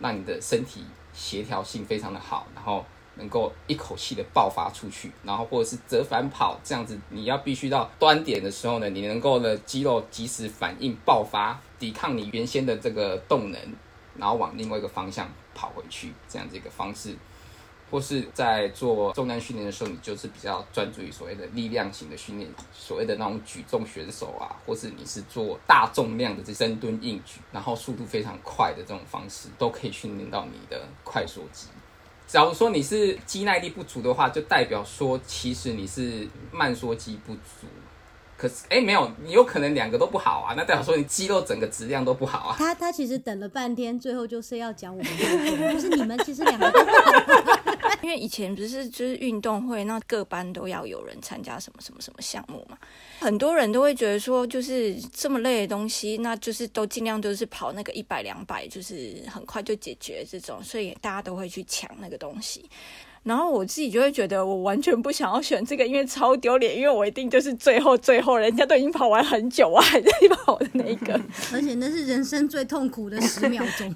[0.00, 2.84] 让你的身体协调性非常的好，然后
[3.16, 13.60] 能够一口气的爆发出去，然后或者是折返跑这样子，你要必须到端点的时候呢，你能够的肌肉及时反应爆发，抵抗你原先的这个动能，
[14.16, 17.16] 然后往另外一个方向跑回去，这样子一个方式。
[17.88, 31.68] 或是在做重量训练的时候，你就是比较专注于所谓的力量型的训练，所谓的那种举重选手啊，或是你是做大重量的这深蹲硬举，然后速度非常快的这种方式，都可以训练到你的快速肌。
[32.26, 37.66] 假如说你是肌耐力不足的话，就代表说其实你是慢缩肌不足。
[38.38, 42.56] 可是，哎，没有，你有可能两个都不好啊，那代表说你肌肉整个质量都不好啊。
[42.58, 47.55] 他他其实等了半天，最后就是要讲我们这边，就是你们其实两个都不好。
[48.02, 52.76] 因为以前不是就是运动会，那各班都要有人参加什么什么什么项目嘛，
[53.20, 62.68] 很多人都会觉得说，就是这么累的东西，那就是都尽量都是跑那个一百两百，就是很快就解决这种，所以大家都会去抢那个东西。
[63.26, 70.08] 然后我自己就会觉得，我完全不想要选这个，因为超丢脸，因为我一定就是最后最后，人家都已经跑完很久我，还在
[70.44, 71.12] 跑的那一个。
[71.52, 73.92] 而且那是人生最痛苦的十秒钟，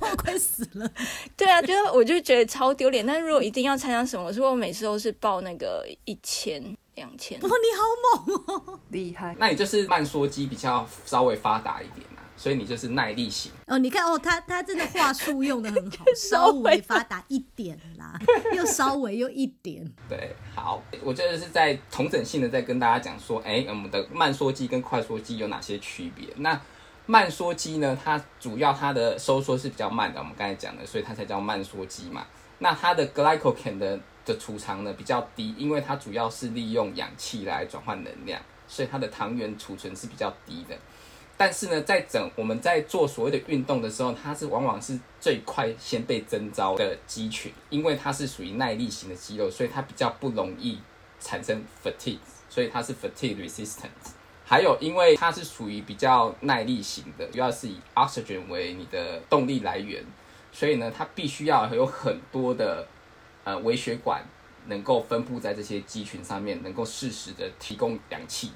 [0.00, 0.86] 我快死了。
[1.34, 3.06] 对啊，就是我就觉得超丢脸。
[3.06, 6.62] 但是如果一定要参加什么，所以我每次都是报那个一千、
[6.96, 7.40] 两千。
[7.40, 8.78] 哇，你好猛哦！
[8.90, 9.34] 厉害。
[9.38, 13.52] 那你就是慢缩肌比较稍微发达一点啊，所以你就是耐力型。
[13.66, 18.18] 哦，你看哦，他他真的话术用的很好， 稍微发达一点啦，
[18.54, 19.84] 又稍微又一点。
[20.08, 26.28] 对，好，我觉得是在同整性的在跟大家讲说，哎，我们的慢缩肌跟快缩肌有哪些区别？
[26.36, 26.60] 那
[27.06, 32.26] 慢缩肌呢，它主要它的收缩是比较慢的，我们刚才讲的，所以它才叫慢缩肌嘛。
[32.58, 40.74] 那它的 glycogen 的的储藏呢比较低，因为它主要是利用氧气来转换能量，所以它的糖原储存是比较低的。
[41.36, 50.78] 但是呢，在整我们在做所谓的运动的时候，它是往往是最快先被征召的肌群，因为它是属于耐力型的肌肉，所以它比较不容易
[51.18, 52.18] 产生 fatigue，
[52.48, 54.12] 所以它是 fatigue resistance。
[54.46, 60.04] 还有，因为它是属于比较耐力型的，主要是以 oxygen 为你的动力来源，
[60.52, 62.86] 所以呢，它必须要有很多的
[63.42, 64.22] 呃微血管
[64.66, 68.52] 能够分布在这些肌群上面，能够适时的提供氧气。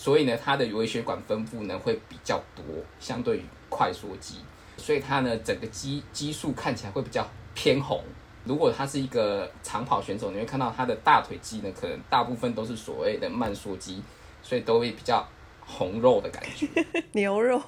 [0.00, 2.64] 所以呢，它的微血管分布呢会比较多，
[3.00, 4.36] 相对于快缩肌，
[4.76, 8.00] 所以它呢整个肌肌束看起来会比较偏红。
[8.44, 14.00] 如果他是一个长跑选手，你会看到他的大腿肌呢，可能大部分都是所谓的慢缩肌，
[14.40, 15.28] 所以都会比较
[15.66, 16.68] 红肉的感觉，
[17.12, 17.60] 牛肉。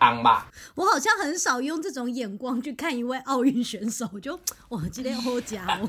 [0.00, 0.46] 昂吧。
[0.74, 5.88] 我好像很少用这种眼光去看一位奥运选手，就哇，今天好假哦。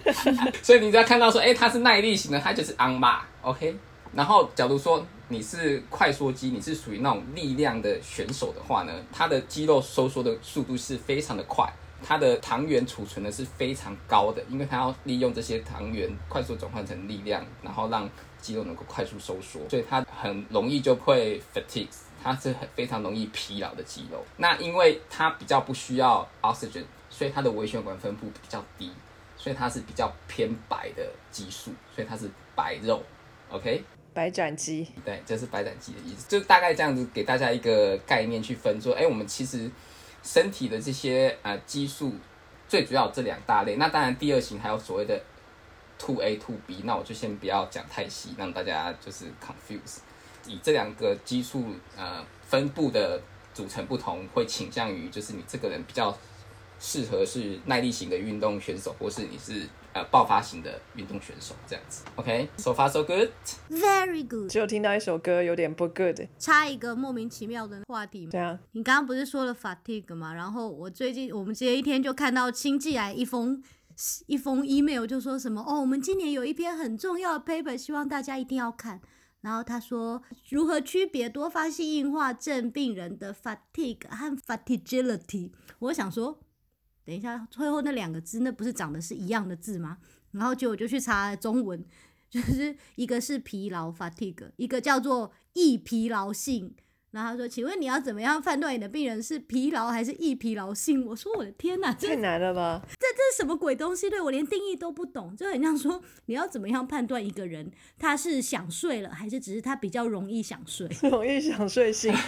[0.62, 3.76] 所以你只要看到说，哎、他是耐力型的，他就是昂吧，OK。
[4.14, 11.66] 然后，假如说你是快缩肌，你是属于那种力量的选手的话呢，它的肌肉收缩的速度是非常的快，
[12.02, 18.06] 它的糖原储存的是非常高的，因为它要利用这些糖原快速转换成力量，然后让
[18.42, 21.88] 肌肉能够快速收缩，所以它很容易就会 fatigue，
[22.22, 24.22] 它是很非常容易疲劳的肌肉。
[24.36, 28.92] 那因为它比较不需要 oxygen，所以它的微血管分布比较低，
[29.38, 33.02] 所以它是比较偏白的激素，所以它是白肉
[33.48, 33.82] ，OK。
[34.14, 39.70] 白斩鸡，对，这是白斩鸡的意思，就大概这样子给大家一个概念去分说，哎，我们其实
[40.22, 42.12] 身体的这些呃激素
[42.68, 45.20] 最主要这两大类，那当然第二型还有所谓的
[45.98, 49.98] two A two B，那我就先不要讲太细，让大家就是 confuse。
[50.46, 51.64] 以这两个激素
[51.96, 53.20] 呃分布的
[53.54, 56.16] 组成不同，会倾向于就是你这个人比较
[56.80, 62.04] 适合是耐力型的运动选手，或是你是呃爆发型的运动选手这样子。
[62.16, 63.30] OK，so far so good。
[63.70, 64.50] Very good。
[64.50, 70.32] 只有听到一首歌有点不 good，插一个莫名其妙的话题对啊你刚刚不是说了 fatigue 吗？
[70.34, 73.62] 然后我最近我们这一天就看到亲寄来一封
[74.26, 79.00] 一封 email，就说什么哦，我们今年有一篇很重要的 paper，希望大家一定要看。
[79.42, 85.50] 然后他说如何区别多发性硬化症病人的 fatigue 和 fatigility。
[85.80, 86.38] 我想说，
[87.04, 89.98] 等一下最后那两个字，那不是长得是一样的字吗？
[90.32, 91.84] 然后结果就去查中文，
[92.30, 96.74] 就是一个是疲劳 fatigue，一个叫做易疲劳性。
[97.10, 102.80] 然后他说：“请问你要怎么样判断你的病人是疲劳还是易疲劳性？”我说：“我的天哪，这太难了吧？
[102.88, 104.08] 这这是什么鬼东西？
[104.08, 110.88] 对我连定义都不懂，就很像说你要怎么样判断一个人他是想睡了，还是只是他比较容易想睡？
[111.10, 112.10] 容易想睡醒。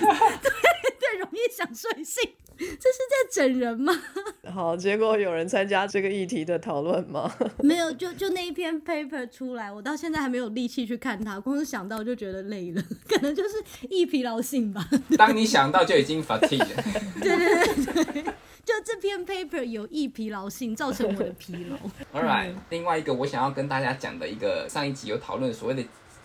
[1.56, 3.92] 想睡醒，这是在整人吗？
[4.52, 7.32] 好，结果有人参加这个议题的讨论吗？
[7.62, 14.88] 没有，就就那一篇 paper 出来，我到现在还没有力气去看它，光是想到就觉得累了，可能就是易疲劳性吧。
[15.16, 16.82] 当你想到就已经 fatigue 了。
[17.20, 18.22] 对对对对，
[18.64, 21.76] 就这篇 paper 有易疲劳性，造成我的疲劳。
[22.18, 25.82] All right，另外一个我想要跟大家讲的一个，上一集有讨论所谓的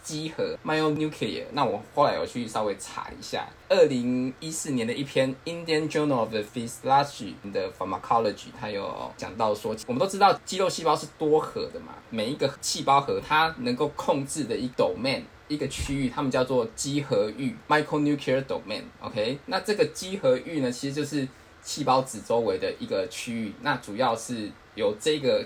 [0.09, 1.43] 肌核 （myonuclear）。
[1.51, 15.21] 那我后来有去稍微查一下，二零一四年的一篇《Indian Journal of the Physiology》的 Pharmacology，它有讲到说，我们都知道肌肉细胞是多核的嘛，每一个细胞核它能够控制的一 domain。
[15.47, 18.83] 一个区域，它们叫做基核域 （micronuclear domain）。
[19.01, 21.27] OK，那这个基核域呢，其实就是
[21.61, 23.53] 细胞质周围的一个区域。
[23.61, 25.45] 那主要是由这个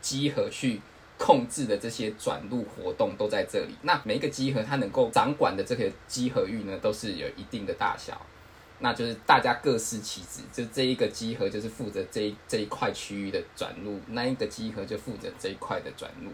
[0.00, 0.80] 基核去
[1.24, 3.74] 控制的这些转录活动都在这里。
[3.82, 8.20] 那每一个基核它能够掌管的这个基核域呢，都是有一定的大小。
[8.80, 16.32] 那就是大家各司其职，就这一个基核就是负责这这一块区域的转录，那一个基核就负责这一块的转录。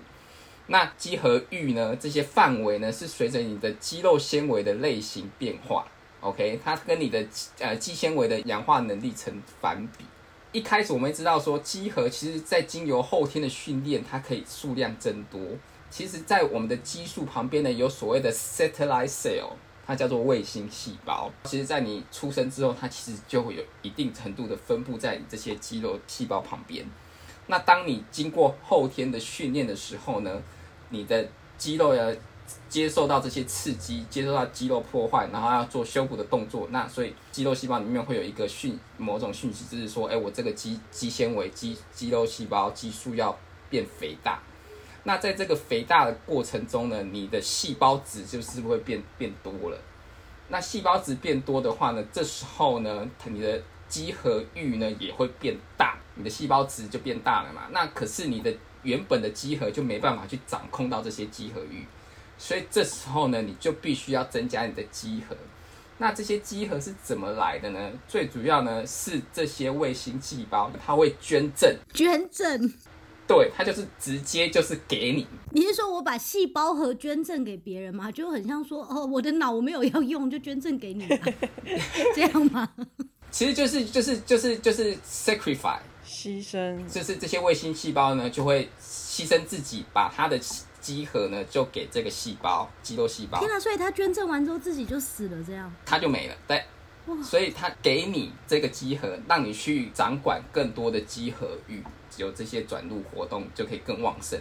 [0.69, 1.95] 那肌核域呢？
[1.97, 5.87] 这些范围呢，是随着你的肌肉纤维的类型变化
[6.23, 6.59] ，OK？
[6.65, 7.23] 它跟你的
[7.59, 10.05] 呃肌纤维的氧化能力成反比。
[10.53, 15.41] 一开始我们知道说，肌核其实在经由后天的训练，它可以数量增多。
[15.91, 19.51] 其实，在我们的激素旁边呢，有所谓的 satellite cell，
[19.87, 21.31] 它叫做卫星细胞。
[21.45, 26.87] 其实，在你出生之后，它其实就会有一定程度的分布在你这些肌肉细胞旁边。
[27.47, 30.43] 那当你经过后天的训练的时候呢？
[30.91, 31.29] 你的
[31.59, 32.11] 肌肉要
[32.69, 36.69] 接受到这些刺激，接受到肌肉破坏，然后要做修补的动作。
[36.71, 43.37] 那所以肌肉细胞里面会有一个讯，某种讯息，就是说，哎，我这个肌肌纤维、肌肌肉细胞激素要
[43.71, 44.41] 变肥大。
[45.05, 49.79] 那在这个肥大的过程中呢，你的细胞质就是会变变多了。
[50.49, 57.69] 那细胞质变多的话呢，这时候呢，你的肌核域呢也会变大，你的细胞质就变大了嘛。
[57.71, 58.53] 那可是你的
[58.83, 61.87] 原本的集合就没办法去掌控到这些集合域，
[62.39, 65.37] 所以这时候呢，你就必须要增加你的集合。
[65.99, 67.91] 那这些集合是怎么来的呢？
[68.07, 71.77] 最主要呢是这些卫星细胞，它会捐赠。
[71.93, 72.73] 捐赠？
[73.27, 75.27] 对，它就是直接就是给你。
[75.51, 78.11] 你是说我把细胞核捐赠给别人吗？
[78.13, 81.05] 就很像说，哦，我的脑我没有要用，就捐赠给你，
[82.15, 82.67] 这样吗？
[83.31, 85.81] 其实就是就是就是就是 sacrifice。
[86.07, 90.41] 牺牲就是这些卫星细胞呢，就会牺牲自己，把它的
[90.81, 93.39] 肌核呢，就给这个细胞，肌肉细胞。
[93.39, 93.59] 天啊！
[93.59, 96.35] 所以他捐赠完之后自己就死了，这样他就没了。
[96.47, 96.65] 对，
[97.23, 101.83] 所以他给你这个肌核，让你去掌管更多的肌核域，
[102.17, 104.39] 有这些转入活动就可以更旺盛。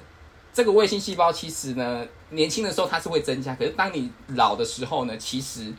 [0.53, 5.73] 这个卫星细胞其实呢，年轻的时候它是会增加，可是当你老的时候呢，其实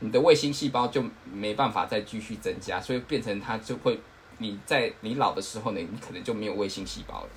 [0.00, 3.98] 你的卫星细胞就没办法再继续增加，所以变成它就会。
[4.38, 7.28] 你在你老的时候呢，你可能就没有卫星细胞了。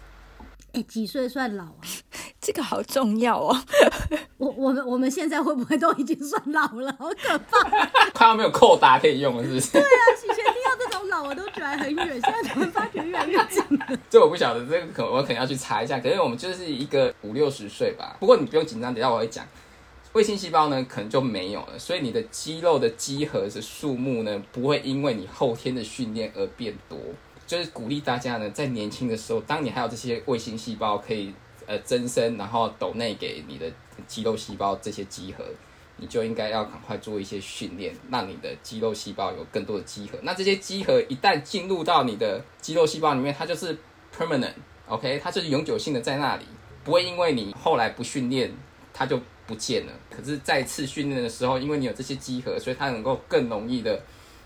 [0.75, 1.81] 哎，几岁算老啊？
[2.41, 3.57] 这个好重要哦。
[4.37, 6.93] 我我们我们现在会不会都已经算老了？
[6.99, 7.69] 好可怕！
[8.13, 9.71] 快要没有扣打可以用了，是不是？
[9.71, 9.85] 对啊，
[10.23, 13.99] 以前听到这种老，我都觉得很远，现在突然发觉越来越近了。
[14.09, 15.99] 这我不晓得，这个可我可能要去查一下。
[15.99, 18.17] 可是我们就是一个五六十岁吧。
[18.19, 19.45] 不过你不用紧张，等下我会讲。
[20.13, 26.97] 卫星细胞呢，可能就没有了，所以你的肌肉的肌核的数目呢，不会因为你后天的训练而变多。
[27.45, 31.33] 就是鼓励大家呢，在年轻的时候，当你还有这些卫星细胞可以
[31.65, 33.65] 呃增生，然后抖内给你的
[34.07, 35.43] 肌肉细胞这些肌核，
[35.97, 40.17] 你就应该要赶快做一些训练，让你的肌肉细胞有更多的肌核。
[40.23, 43.77] 那这些肌核一旦进入到你的肌肉细胞里面，它就是
[44.15, 46.45] permanent，OK，它就是永久性的在那里，
[46.83, 48.51] 不会因为你后来不训练，
[48.93, 49.19] 它就。
[49.47, 49.93] 不见了。
[50.09, 54.01] 可是再次训练的时候，因为你有这些肌核，所以它能够更容易的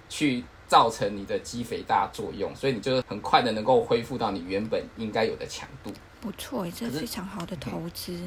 [0.09, 5.91] 去造成你的肌肥大作用，所以你就很快的能够恢复到你原本应该有的强度。
[6.21, 8.17] 不错，这是非常好的投资。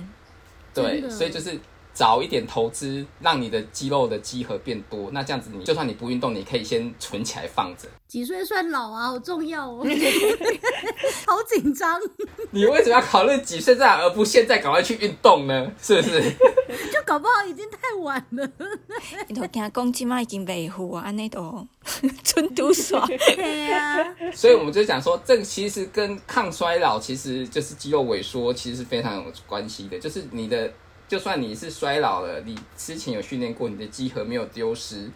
[0.75, 1.59] 对，所以就是。
[1.95, 7.87] 早一点投资，让你的肌肉的肌核变多，那这样子你就算你不运动，你可以先存起来放着。
[8.13, 9.07] 几岁算老啊？
[9.09, 9.79] 好重要哦，
[11.27, 11.99] 好紧张。
[12.51, 15.73] 你为什么要考虑几岁在，而不现在赶快去运动呢？
[15.81, 16.21] 是不是？
[16.93, 18.47] 就搞不好已经太晚了。
[19.29, 21.67] 你都听公鸡嘛已经维护啊，安内都
[22.23, 23.07] 纯度爽。
[23.07, 24.15] 对呀。
[24.35, 30.71] 所以我们就讲说，这个其实跟抗衰老其实就是肌肉萎缩，其实是非常有关系的，就是你的。
[31.09, 35.11] 就算你是衰老了，你之前有训练过，你的肌核没有丢失，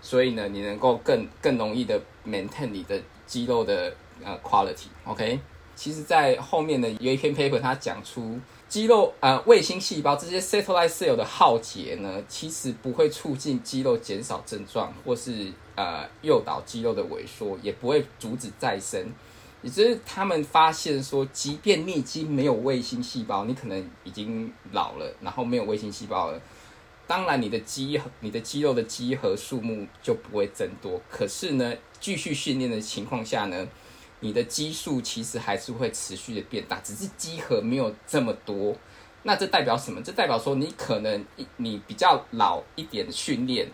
[0.00, 3.92] 所以呢，你能够更更容易的 maintain 你的肌肉的
[4.24, 4.86] 呃 quality。
[5.04, 5.40] OK，
[5.74, 8.38] 其实，在后面的有一篇 paper，它讲出
[8.68, 19.06] 肌肉呃卫星细胞这些 satellite cell 的耗竭呢，其实不会促进肌肉减少症状，或是呃诱导肌肉的萎缩，也不会阻止再生。
[19.60, 26.40] 也就是他们发现说，即便你已经没有卫星细胞，你可能已经老了，然后没有卫星细胞了，
[27.08, 31.00] 当然你的肌、你的肌肉的肌核数目就不会增多。
[31.10, 33.66] 可是呢，继续训练的情况下呢，
[34.20, 38.76] 你的基数其实还是会持续的变大，只是肌核没有这么多，
[39.22, 40.02] 那这代表什么？
[40.02, 41.24] 这代表说你可能
[41.56, 43.66] 你比较老一点训练，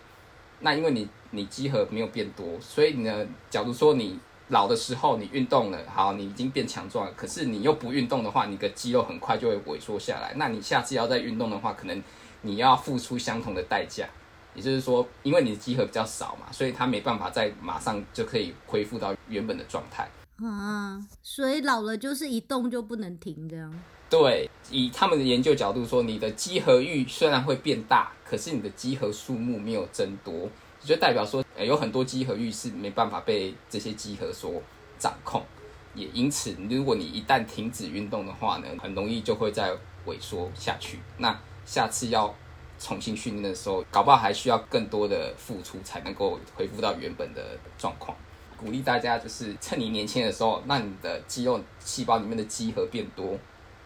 [0.61, 4.17] 那因为你你肌核没有变多，所以呢，假如说你
[4.47, 10.33] 老的时候你运动了，好，你已经变强壮了，可是你又不运动的话，你的肌肉很快就会萎缩下来。
[10.37, 12.01] 那你下次要再运动的话，可能
[12.45, 14.07] 你要付出相同的代价。
[14.53, 20.09] 也就是说，因为你的肌核比较少嘛，所以它没办法在马上就可以恢复到原本的状态。
[20.37, 23.73] 啊，所以老了就是一动就不能停这样。
[24.09, 34.61] 对，以他们的研究角度说，你的集合域虽然会变大，可是你的集合数目没有增多，就代表说，呃，有很多集合域是没办法被这些集合所
[34.97, 35.43] 掌控。
[35.95, 39.71] 也因此，如果你一旦停止运动的话呢，很容易就会再
[40.05, 40.99] 萎缩下去。
[41.17, 42.33] 那下次要
[42.79, 48.15] 重新训练的时候，搞不好还需要更多的付出才能够恢复到原本的状况。
[48.57, 53.37] 鼓励大家就是趁你年轻的时候，让你的肌肉细胞里面的肌核变多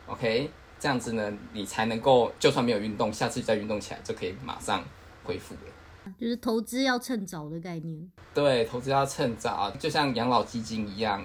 [0.05, 0.49] ，OK，
[0.79, 4.83] 这样子呢，你才能够就算没有运动，下次再运动起来就可以马上
[5.23, 6.13] 恢复了。
[6.19, 8.11] 就是投资要趁早的概念。
[8.33, 11.23] 对，投资要趁早，就像养老基金一样。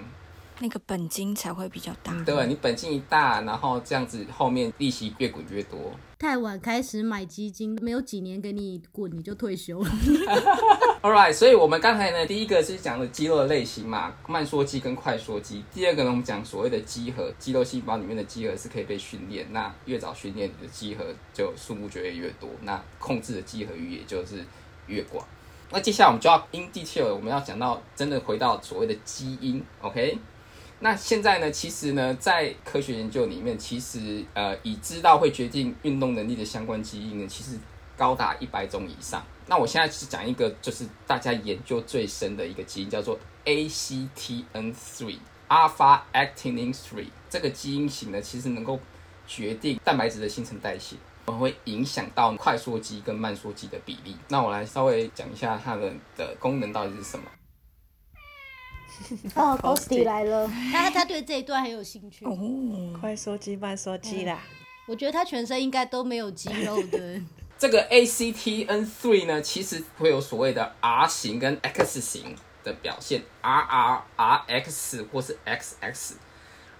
[0.59, 2.13] 那个本金才会比较大。
[2.23, 5.91] 对你本金一大，然后这样子后面利息越滚越多。
[6.17, 9.89] 太晚开始买基金，没有几年给你滚，你就退休了。
[11.03, 15.63] All right，所以我们刚才呢，第一个是讲的肌肉的类型嘛，慢缩肌跟快缩肌。
[15.73, 19.45] 第二个呢，我们讲所谓的肌核，肌肉细胞里面的肌核是可以被训练。
[19.51, 21.03] 那越早训练，你的肌核
[21.33, 24.43] 就数目就会越多，那控制的肌核域也就是
[24.87, 25.27] 越广。
[25.69, 30.17] 那接下来我们就要 in detail，我们要讲到真的回到所谓的基因，OK？
[30.85, 31.49] 那现在呢？
[31.49, 37.57] 其实呢，在科学研究里面，其实呃，已知道会决定运动能力的相关基因呢，其实
[37.97, 39.25] 高达一百种以上。
[39.47, 47.07] 那我现在是讲一个，就是大家研究最深的一个基因，叫做 ACTN3（Alpha Actinin 3）。
[47.31, 48.79] 这个基因型呢，其实能够
[49.25, 54.15] 决定蛋白质的新陈代谢，会影响到快缩肌跟慢缩肌的比例。
[54.27, 57.25] 那我来稍微讲一下它们的功能到底是什么。
[59.35, 62.25] 哦 g o s t y 来了，他他对这一段很有兴趣。
[62.25, 62.37] 哦，
[62.99, 64.39] 快说肌、慢说肌啦。
[64.87, 67.21] 我觉得他全身应该都没有肌肉的。
[67.57, 76.13] 这个 ACTN3 呢，其实会有所谓的 R 型跟 X 型的表现，RR、RX 或是 XX。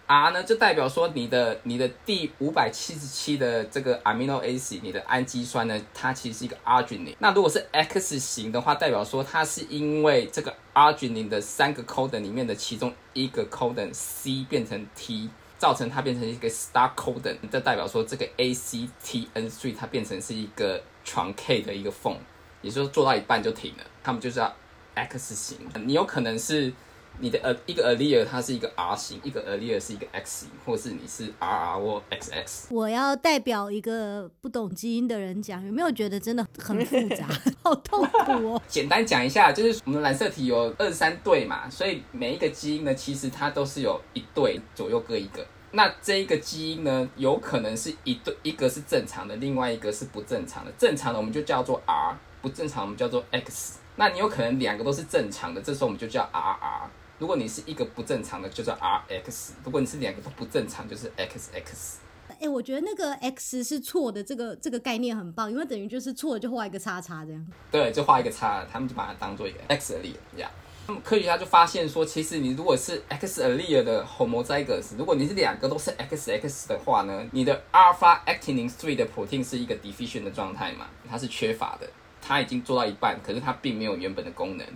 [0.08, 7.16] R 呢，就代表说你的你的第五百七十七的这个 amino acid，你的氨基酸呢，它其实是一个 arginine。
[7.18, 21.64] 那如果是 X 型的话，代表说它是因为这个 arginine 的三个 codon 里面的其中一个 codon C 变成 T，造成它变成一个 star codon，这代表说这个 ACTN3 它变成是一个 trunc
[21.64, 22.16] 的一个缝，
[22.62, 23.84] 也就是做到一半就停了。
[24.04, 24.56] 他们就是要
[24.94, 26.72] X 型，你有可能是。
[27.20, 32.66] 你的呃一个 allele 它是一个 R 型，一个 allele 是一个 X 型，或是你是 RR 或 XX。
[32.70, 37.28] 我要代表一个不懂基因的人讲，有没有觉得真的很复杂，
[37.64, 38.62] 好痛苦哦？
[38.68, 45.46] 简单讲一下，就是我们染色体有二十三对嘛，所以每一个基因呢，其实它都是有一对左右各一个。
[45.72, 50.72] 那这一个基因呢，有可能是一对，一个是正常的，另外一个是不正常的。
[50.78, 53.80] 正常的我们就叫做 R，不正常我们叫做 X。
[53.98, 56.88] 那你有可能两个都是正常的，这时候我们就叫 RR。
[57.18, 61.96] 如果你是一个不正常的，就叫 RX；如果你是两个都不正常，就是 XX。
[62.42, 67.48] 哎，我觉得那个 X 是错的，这个这个概念很棒，因为等于就是错了就画一个叉叉这样。
[67.72, 70.52] 对，就画一个叉，他们就把它当做一个 X allele 这样。
[70.88, 81.88] 那么科学家就发现说，其实你如果是 X allele 的 homozygous，如果你是两个都是 XX 的话呢，你的 alpha actinin three 的 protein 是一个 deficient 的状态嘛，它是缺乏的，
[82.22, 84.68] 它已经做到一半，可是它并没有原本的功能。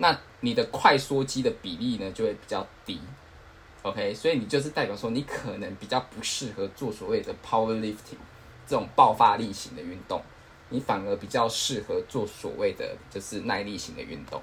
[0.00, 2.98] 那你的快缩肌的比例呢，就会比较低
[3.82, 8.16] ，OK，所以你就是代表说，你可能比较不适合做所谓的 powerlifting
[8.66, 10.22] 这种爆发力型的运动，
[10.70, 14.40] 你反而比较适合做所谓的就是耐力型的运动。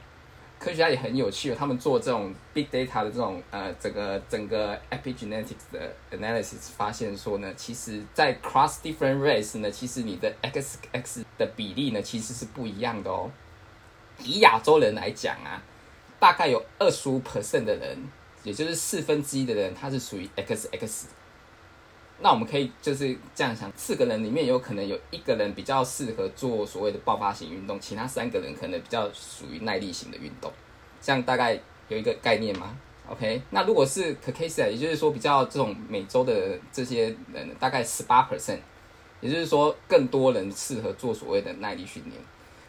[0.59, 13.31] 科学家也很有趣，他们做这种 big data 的这种呃整个整个 epigenetics 的 analysis，发现说呢，其实在 cross different race 呢，其实你的 XX 的比例呢，其实是不一样的哦。
[14.23, 15.61] 以亚洲人来讲啊，
[16.19, 17.97] 大概有二十五 percent 的人，
[18.43, 21.05] 也就是四分之一的人，他是属于 XX。
[22.19, 30.51] 那我们可以就是这样想，四个人里面有可能有一个人比较适合做所谓的爆发型运动，其他三个人可能比较属于耐力型的运动。
[30.99, 31.59] 这样大概
[31.89, 32.75] 有一个概念吗
[33.07, 38.57] ？OK，那如果是 c a c a s i a 也就是说比较这种美洲的这些人，大概十八 percent，
[39.21, 42.15] 也就是说更多人适合做所谓的耐力训练。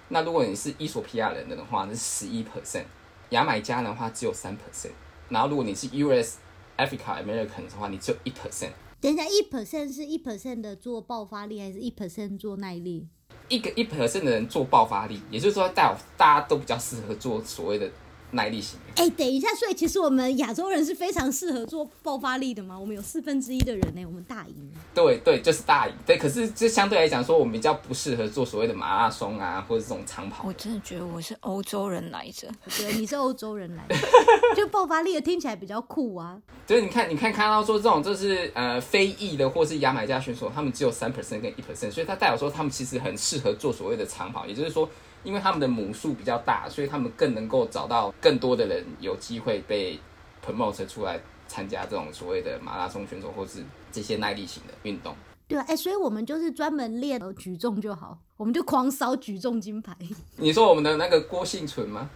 [0.09, 2.85] 那如果你是伊索比亚人的话，那是十一 percent；
[3.31, 4.93] 牙买加的话只有三 percent。
[5.29, 6.39] 然后如果你是 US
[6.79, 8.71] Africa American 的话，你只有一 percent。
[9.01, 13.07] 等一下，一 percent 是一 percent 的做爆发力，还是一 percent 做耐力？
[13.49, 17.91] 一个一 percent 的人做爆发力，也就是说，大大家都比较适合做所谓的
[18.31, 18.79] 耐力型。
[18.97, 22.79] 哎、等一下，所以其实我们亚洲人是非常适合做爆发力的嘛？
[22.79, 24.71] 我们有四分之一的人呢、我们大赢。
[24.93, 25.95] 对对，就是大赢。
[26.05, 30.53] 对，可是这相对来讲说，我们比较不适合做所谓的马拉松啊，或者这种长跑我。
[30.55, 33.97] 真的觉得我是欧洲人来着，对，你是欧洲人来的，
[34.57, 36.37] 就爆发力的听起来比较酷啊。
[36.67, 44.89] 就是你看，你看看到说这种就是呃非裔的或是牙买加选手，他们只有三 percent 跟一 percent，所以他代表说他们其实很适合做所谓的长跑，也就是说，
[45.29, 50.01] 因为他们的母数比较大，所以他们更能够找到更多的人有机会被
[50.43, 53.63] promote 出来参加这种所谓的马拉松选手或是
[53.93, 55.15] 这些耐力型的运动。
[55.47, 59.95] 对啊，哎、所以我们就是专门练呃举重就好，我们就狂烧举重金牌。
[60.37, 62.09] 你说我们的那个郭幸存吗？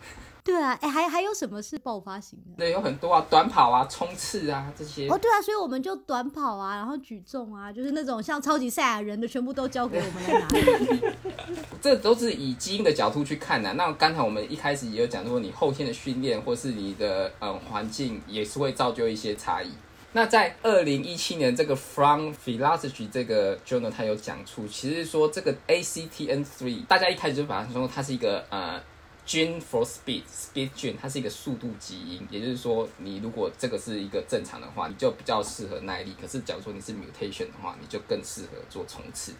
[0.44, 2.56] 对啊，哎、还还有什么是爆发型的？
[2.56, 5.08] 对，有很多啊，短跑啊、冲刺啊这些。
[5.08, 11.12] 哦，对啊，所以我们就短跑啊，然后举重啊，就是那种像超级赛亚人的，全部都交给我们来拿。
[11.80, 19.70] 这都是以基因的角度去看的、那刚才我们一开始也有讲说，你后天的训练或是你的呃环境也是会造就一些差异。
[20.14, 28.78] 那在二零一七年这个 From Philosophy 这个 journal，它有讲出，其实说这个 ACTN three，大家一开始就把它说它是一个呃
[29.26, 39.32] gene for speed speed gene，它是一个速度基因，也就是说，你如果这个是一个正常的话，你就比较适合耐力；可是假如说你是 mutation 的话，你就更适合做冲刺。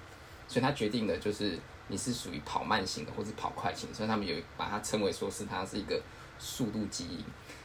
[0.48, 1.58] 所以它决定的就是
[1.88, 6.00] 你是属于跑慢型的或是跑快型，所以他们有把它称为说是它是一个
[6.38, 7.24] 速度基因。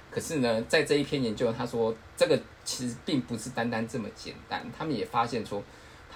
[0.09, 5.61] 可是呢，在这一篇研究，他说这个其实并不是单单这么简单，他们也发现说，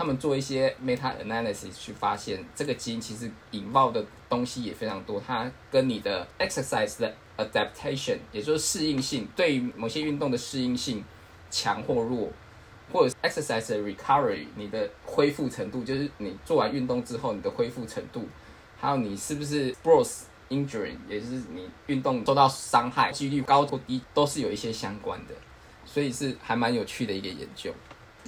[0.01, 11.05] 他们做一些 meta analysis 去发现这个基因其实引爆的东西也非常多，它跟你的 exercise 的 adaptation，也就是适应性，对于某些运动的适应性
[11.51, 12.31] 强或弱，
[12.91, 18.27] 或者 exercise 的 recovery，你的恢复程度，就是你做完运动之后你的恢复程度，
[18.79, 25.35] 还有你是不是 sports injury，也就是你运动受到伤害几率高或低，都是有一些相关的，
[25.85, 27.71] 所以是还蛮有趣的一个研究。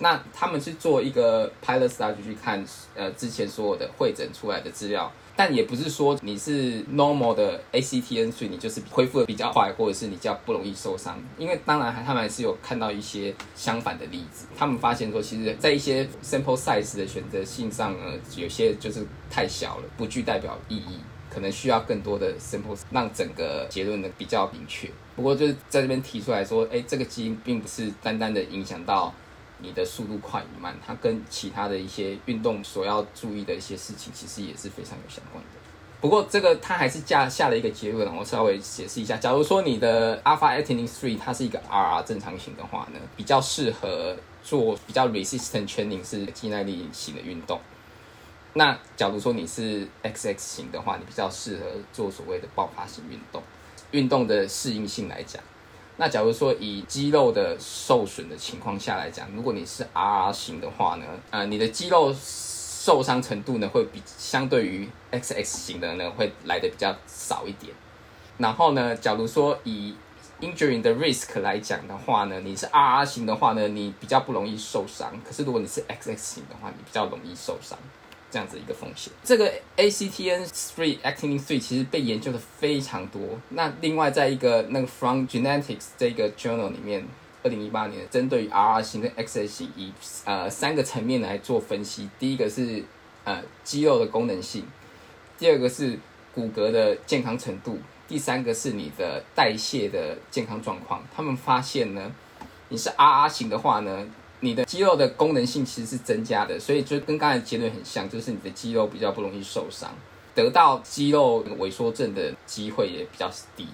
[0.04, 2.62] 那他们是做一个 pilot study 去看，
[2.94, 11.18] 呃，之前所有的会诊出来的资料，但也不是说你是 normal 的 ACTN，所以你就是恢复的比较快，或者是你比较不容易受伤。
[11.38, 21.00] 因为当然他们还是有看到一些相反的例子，他们发现说，其实在一些 sample size 的选择性上呢，有些就是太小了，不具代表意义。
[21.34, 24.88] 可能需要更多的 sample 让整个结论呢比较明确。
[25.16, 29.12] 不过就是在这边提出来说，哎，这个基因并不是单单的影响到
[29.64, 35.50] 你的速度快与慢，它跟其他的一些运动所要注意的一些事情，其实也是非常有相关的。
[36.00, 39.16] 不过这个它还是下下了一个结论，我稍微解释一下。
[39.16, 47.58] 假如说你的 alpha a t i n i n Three 它是一个 RR 正常型的话呢，比较适合做比较 resistant training 是肌耐力型的运动。
[48.56, 53.42] 那假如说你是 XX 型的话，你比较适合做所谓的爆发型运动。
[53.92, 55.42] 运动的适应性来讲，
[55.98, 67.72] 那假如说以肌肉的受损的情况下来讲，如果你是 RR 型的话呢，呃，你的肌肉受伤程度呢会比相对于 XX 型的呢会来的比较少一点。
[68.40, 69.96] 然后呢，假如说以
[70.42, 75.14] injury 的 risk 来讲的话呢，你是 RR 型的话呢，你比较不容易受伤。
[75.24, 77.78] 可是如果你是 XX 型的话，你比较容易受伤。
[78.34, 79.14] 这样子一个风险。
[79.24, 83.22] 这个 ACTN three actinin three 其实被研究的非常多。
[83.50, 87.06] 那另外在一个那个 From Genetics 这个 journal 里面，
[87.44, 89.94] 二零一八年针对于 RR 型跟 XX 型以
[90.26, 92.10] 呃三个层面来做分析。
[92.18, 92.84] 第一个是
[93.24, 94.66] 呃肌肉的功能性，
[95.38, 96.00] 第二个是
[96.34, 97.78] 骨骼的健康程度，
[98.08, 101.04] 第三个是你的代谢的健康状况。
[101.16, 102.12] 他们发现呢，
[102.70, 104.08] 你是 RR 型的话呢。
[104.44, 109.90] 你的肌肉的功能性其实是增加的，所以就跟刚才结论很像，就是你的肌肉比较不容易受伤，
[110.36, 113.66] 得到肌肉萎缩症的机会也比较低。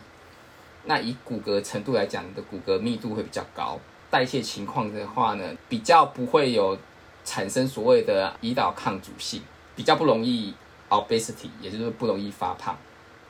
[0.85, 3.79] 那以骨骼程度来讲，你的骨骼密度会比较高，
[4.11, 6.77] 代谢情况的话呢，比较不会有
[7.25, 9.41] 产生所谓的胰岛抗阻性，
[9.75, 10.53] 比较不容易
[10.89, 12.77] obesity，也就是不容易发胖。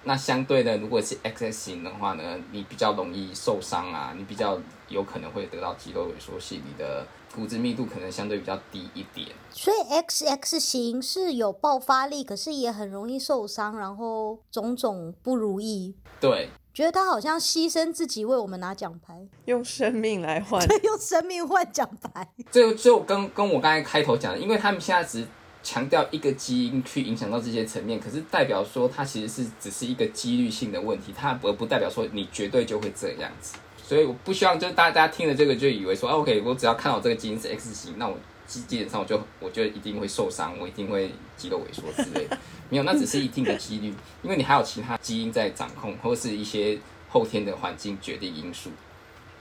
[0.03, 4.59] 那相对的，如果是 XX 型的话呢，你比较容易受伤啊，你比较
[4.89, 7.05] 有可能会得到肌肉萎缩性，你的
[7.39, 9.29] 骨质密度可能相对比较低一点。
[9.49, 15.95] 所以 XX 型是有爆发力，可是也很容易受伤，然后种种不如意。
[16.19, 20.61] 对，觉得他好像牺牲自己为我们拿奖牌，用生命来换。
[20.83, 22.27] 用生命换奖牌。
[22.51, 25.25] 这就跟跟我刚才开头讲的，因为他们现在只
[25.63, 33.55] 强调一个基因去影响到这些层面，可是代表说它其实是只是一个几率性的问题，它而不代表说你绝对就会这样子。
[33.89, 38.15] 所以我不希望就是大家听了这个就以为说、啊、，OK，我只要看到这个基因是 X 型，那我
[38.45, 42.37] 基基本上我就我就一定会受伤，我一定会肌肉萎缩之类的。
[42.69, 46.77] 没有，那只是一定的几率，因为你还有其他基因在掌控，或是一些
[47.09, 48.69] 后天的环境决定因素。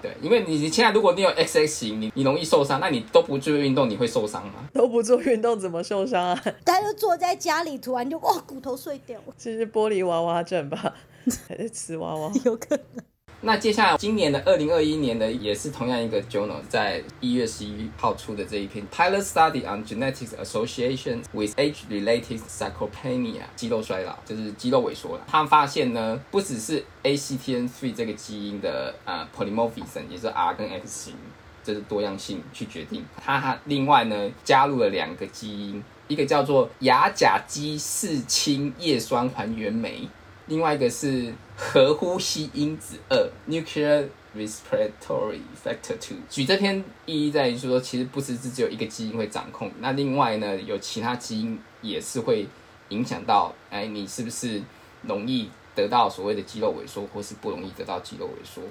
[0.01, 4.67] 对，因为你你现在如果你有 XX 型，你你容易受伤，那你都不做运动，你会受伤吗？
[4.73, 6.43] 都不做运动怎么受伤啊？
[6.65, 10.95] 他就坐在家里，突然就哦骨头碎掉，这是玻璃娃娃症吧？
[11.47, 12.33] 还是瓷娃娃？
[12.47, 13.08] 有可能。
[13.41, 25.25] 那接下来今年的二零二一年的也是同样一个 journal，在一月十一号出的这一篇 pilot study on genetics association with age-related sarcopenia 肌肉衰老，就是肌肉萎缩了。
[25.29, 31.15] 他们发现呢，不只是 ACTN3 这个基因的呃 polymorphism，也是 R 跟 X 型，
[31.63, 33.05] 这是多样性去决定。
[33.25, 40.09] 它还另外呢加入了两个基因，一个叫做亚甲基四氢叶酸还原酶。
[40.49, 46.17] 另外一个是核呼吸因子二 （nuclear respiratory factor two）。
[46.31, 52.47] 举这篇意义在于说，其实不只是只有一个基因会掌控，那另外呢，有其他基因也是会
[52.89, 54.63] 影响到，哎，你是不是
[55.03, 58.63] 容易得到所谓的肌肉萎缩，或是不容易得到肌肉萎缩？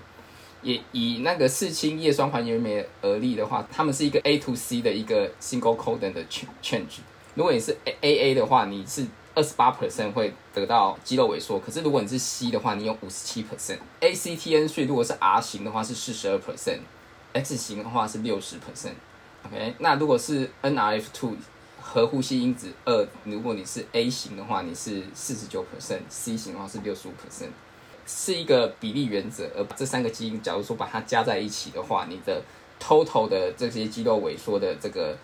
[0.63, 7.01] 也以那个四氢叶酸还原酶而例的话，它们是一个 A to C 的一个 single codon 的 change。
[7.35, 9.05] 如果你是 A A A 的话，你是
[9.37, 13.77] 二十八 percent 会得到肌肉萎缩，可是如果你是 C 的话，你有五十七 percent。
[13.99, 18.95] A C T N 所以如果是 R 型的话是四十二 percent，X 型的话是六十 percent。
[19.45, 21.35] OK，那如果是 N R F two
[21.79, 27.51] 核呼吸因子二，如果你是 A 型的话，你是四十九 percent，C 型的话是六十五 percent，
[28.07, 29.47] 是一个比例原则。
[29.55, 32.41] 而这三个基因，假如说把它加在一起的话，你的
[32.81, 35.15] total 的这些肌肉萎缩的这个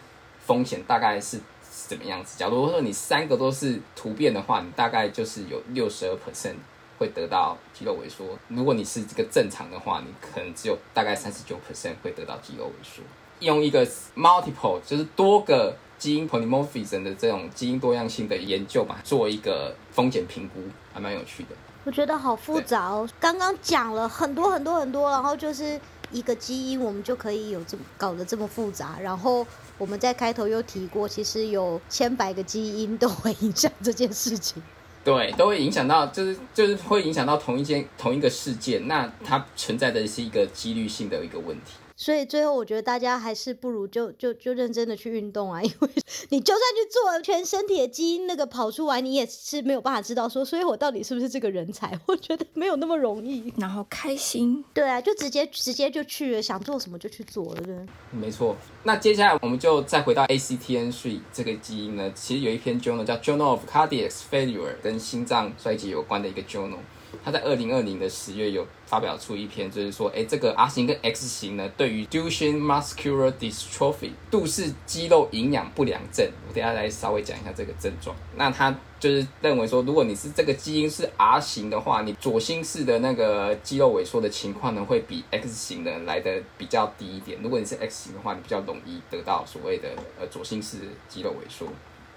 [0.46, 1.40] 风险大概是。
[1.88, 2.38] 怎么样子？
[2.38, 6.56] 假如说你三个都是突变的话，你大概就是有六十二 percent
[6.98, 8.26] 会得到肌肉萎缩。
[8.48, 13.04] 如果你是这个正常的话，你可能只有大概三十九 percent 会得到肌肉萎缩。
[13.40, 20.62] 用一个 multiple 就是多个基因 polymorphism 的这种基因多样性的研究吧，做一个风险评估，
[20.94, 21.50] 还蛮有趣的。
[21.84, 23.08] 我觉得好复杂哦。
[23.20, 25.78] 刚刚讲了很多很多很多，然后就是
[26.14, 29.46] 一个基因，我们就可以有这么搞得这么复杂，然后。
[29.80, 34.62] 我们在开头又提过，其实有千百个基因都会影响这件事情。
[35.04, 41.74] 对， 都会影响到，就是就是会影响到同一件同一个事件，那它存在的是一个几率性的一个问题。
[41.96, 45.90] 所以最后，我觉得大家还是不如就就就认真的去运动啊， 因为
[46.30, 51.98] 你就算去做全身体的基因那个跑出来，你也是没有办法知道说，所以我到底是不是这个人才？
[52.08, 53.54] 我觉得没有那么容易。
[53.58, 57.76] 然后开心，对啊，就直接直接就去了，想做什么就去做了，对。
[58.12, 58.56] 没错。
[58.84, 66.80] 那接下来我们就再回到 ACTN3 这个基因呢，其实有一篇 journal 叫 Journal of Cardiac Failure，跟心脏衰竭有关的一个 journal。
[67.24, 78.16] 他在二零二零的十月有发表出一篇，就是说，哎，这个 R 型跟 X 型呢，对于 Duchenne muscular dystrophy 杜氏肌肉营养不良症，我等下来稍微讲一下这个症状。
[78.36, 87.40] 那他就是认为说，如果你是这个基因是 R 型的话，你左心室的那个肌肉萎缩的情况呢，会比 X 型的来的比较低一点。
[87.42, 89.90] 如果你是 X 型的话，你比较容易得到所谓的
[90.20, 90.78] 呃左心室
[91.10, 91.68] 肌肉萎缩。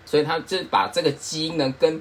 [0.04, 2.00] 所以他就把这个基因呢跟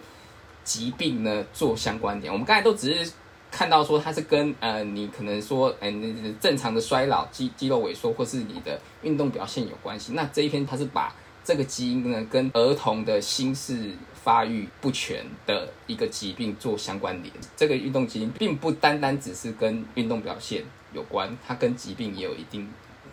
[0.66, 3.14] 疾病呢做相关点，我们刚才都只是
[3.50, 10.12] 看到说它是跟呃你可能说嗯正常的衰老肌肌肉萎缩或是你的运动表现有关系。
[10.12, 17.32] 那这一篇它是把这个基因呢跟儿童的心室发育不全的一个疾病做相关联。
[17.56, 22.68] 这个运动基因并不单单只是跟运动表现有关，它跟疾病也有一定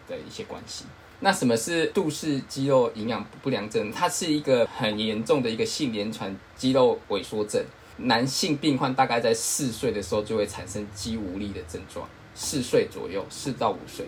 [0.09, 0.86] 的一些关系。
[1.25, 3.93] 那什么是杜氏肌肉营养不良症？
[3.93, 7.64] 它是一个很严重的一个性连传肌肉萎缩症。
[7.99, 14.05] 男性病患大概在四岁的时候就会产生肌无力的症状，四岁左右，四到五岁。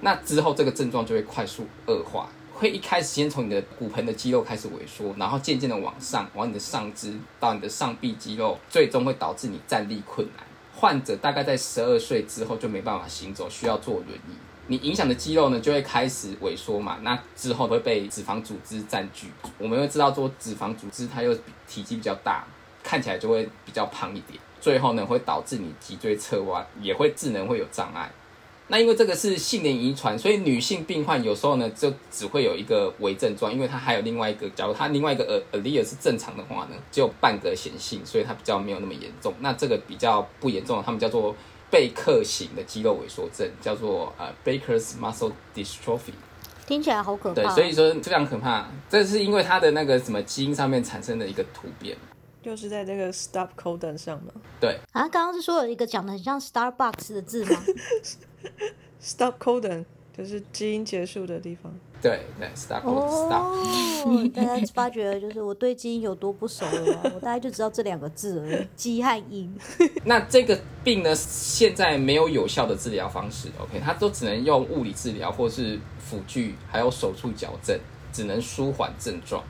[0.00, 10.46] 那之后这个症状就会快速恶化，会一开始先从你的骨盆的肌肉开始萎缩，然后渐渐的往上，往你的上肢到你的上臂肌肉，最终会导致你站立困难。
[10.74, 14.32] 患者大概在十二岁之后就没办法行走，需要坐轮椅。
[14.66, 19.28] 你影响的肌肉呢，就会开始萎缩嘛，那之后会被脂肪组织占据。
[19.58, 21.34] 我们会知道说，脂肪组织它又
[21.68, 22.46] 体积比较大，
[22.82, 24.40] 看起来就会比较胖一点。
[24.60, 28.10] 最后呢，会导致你脊椎侧弯，也会智能会有障碍。
[28.68, 39.34] 那因为这个是性联遗传，所以女性病患有时候呢，就只会有一个微症状，因为它还有另外一个，假如它另外一个呃 a l l e l 是正常的话呢，只有半个显性，所以它比较没有那么严重。
[39.40, 41.36] 那这个比较不严重，他们叫做。
[41.74, 46.14] 贝克型的肌肉萎缩症叫做呃 Baker's muscle dystrophy，
[46.64, 47.34] 听起来好可怕。
[47.34, 48.68] 对，所以说非常可怕。
[48.88, 51.96] 这是因为它的那个什么基因上面产生的一个突变。
[52.40, 57.58] 就是在这个 stop codon 上嘛对，啊，刚刚是说有一个讲的很像 Starbucks 的字吗？
[59.00, 59.84] stop codon
[60.16, 61.72] 就是基因结束的地方。
[62.00, 63.54] 对对，stop stop。
[64.04, 67.00] 哦，大家发觉就是我对基因有多不熟了吗？
[67.14, 69.50] 我大概就知道这两个字而已，基和因。
[70.04, 77.78] 那这个病呢，现在没有有效的治疗方式，OK，它都只能用物理治疗或是辅具，还有手术矫正，
[78.12, 79.42] 只能舒缓症状。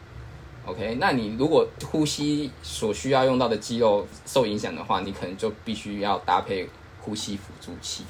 [0.65, 6.69] OK，那你如果呼吸所需要用到的肌肉受影响的话，你可能就必须要搭配
[7.01, 8.05] 呼吸辅助器。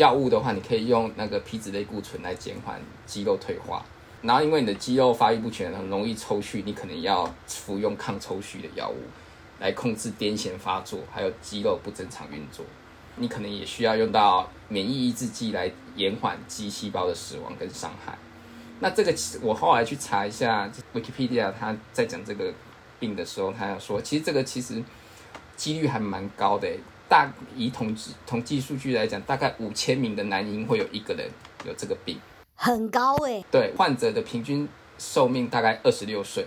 [0.00, 3.84] 药物的话，你可以用那个皮质类固醇来减缓肌肉退化。
[4.22, 8.96] 然后因为你的肌肉发育不全，很容易抽搐，你可能要服用抗抽搐的药物
[9.58, 12.64] 来控制癫痫发作，还有肌肉不正常运作。
[13.16, 18.16] 你可能也需要用到免疫抑制剂来延缓肌细胞的死亡跟伤害。
[18.78, 22.50] 那这个其我后来去查一下 Wikipedia，他在讲这个
[22.98, 24.82] 病的时候，他要说，其实这个其实
[25.56, 26.66] 几率还蛮高的。
[27.10, 31.28] 大以统计统计数据来讲，大概五千名的男婴会有一个人
[31.66, 32.16] 有这个病。
[32.54, 36.46] 很高哎、对，患者的平均寿命大概二十六岁，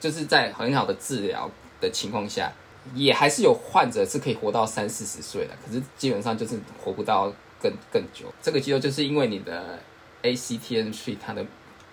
[0.00, 2.50] 就是在很好的治疗的情况下，
[2.94, 7.30] 也还是有患者是可以活到三四十岁的，可是基本上就是活不到
[7.60, 8.32] 更更久。
[8.40, 9.78] 这个肌肉就是因为你的
[10.22, 11.44] ACTN3 它的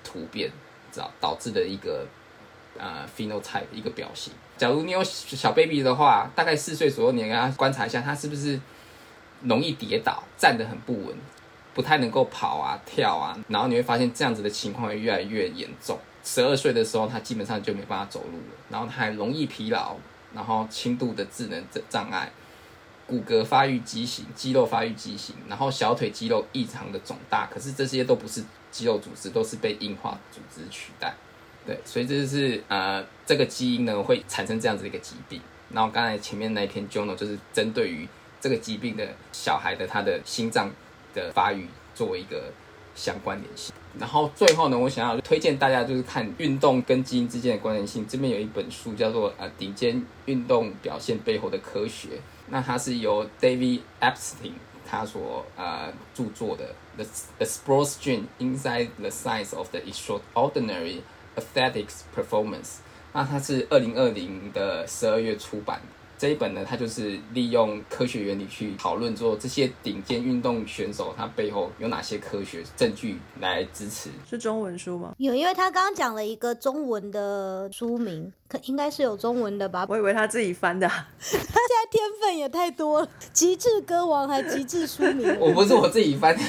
[0.05, 0.49] 突变，
[0.89, 2.07] 知道导致的一个
[2.77, 4.31] 呃 phenotype 一个表型。
[4.59, 8.59] 假如你有小 baby 的话，大概四岁左右，你给他观察一下，他是不是
[9.43, 11.15] 容易跌倒，站得很不稳，
[11.73, 15.97] 不太能够跑啊、跳啊，然后你会发现这样子的情况会越来越严重。
[16.25, 19.95] 十二岁的时候，他基本上就没办法走路了，然后他还容易疲劳，
[20.33, 22.29] 然后轻度的智能障碍，
[23.07, 31.15] 骨骼发育畸形、肌肉发育畸形，然后小腿肌肉异常的肿大，可是这些都不是肌肉组织，都是被硬化组织取代。
[31.69, 35.39] 对，所以这就是呃，这个基因呢会产生这样子的一个疾病。
[35.71, 38.07] 然后刚才前面那一篇 journal 就是针对于
[38.41, 40.71] 这个疾病的小孩的他的心脏
[41.13, 42.51] 的发育作为一个
[42.95, 43.71] 相关联性。
[43.99, 48.03] 然后最后呢，我想要推荐大家就是看运动跟基因之间的关联性。
[48.07, 54.53] 这边有一本书叫做呃顶尖运动表现背后的科学，那它是由 David Epstein
[54.87, 57.05] 他所呃著作的 The
[57.37, 61.01] The Sports Gene Inside the Science of the Extraordinary
[61.39, 62.77] Athletics Performance。
[63.13, 65.93] 那它是二零二零的十二月出版的。
[66.19, 74.09] 这一本呢，它就是利用科学原理去讨论说这些顶尖运动选手他背后有哪些科学证据来支持。
[74.29, 75.15] 是中文书吗？
[75.17, 79.85] 有，因为他刚刚讲了一个中文的书名，可应该是有中文的吧？
[79.87, 85.27] 我以为他自己翻的啊、 他现在天分也太多了， 极致歌王还极致书名。
[85.39, 86.43] 我不是我自己翻的，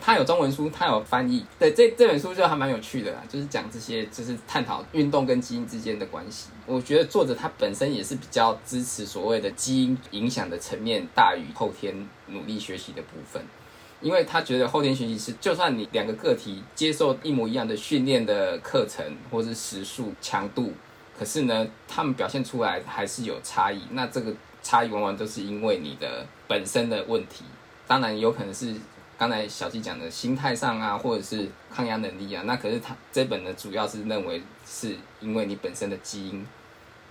[0.00, 1.44] 他有中文书，他有翻译。
[1.58, 6.48] 对，这这本书就还蛮有趣的啦，就是讲这些，就是探讨运动跟基因之间的关系。
[6.66, 13.42] 我觉得作者他本身也是比较支持所谓的基因影响的层面大于后天努力学习的部分。
[14.00, 20.72] 因为他觉得后天学习是，就算你两个个体接受一模一样的训练的课程或是时数强度，
[21.22, 23.80] 可是呢，他们表现出来还是有差异。
[23.92, 27.44] 那这个差异往往都是因为你的本身的问题，
[27.86, 28.74] 当然有可能是
[29.16, 32.42] 刚才小鸡讲的心态上啊，或者是抗压能力啊。
[32.44, 36.44] 那可是他这本呢，主要是认为是因为你本身的基因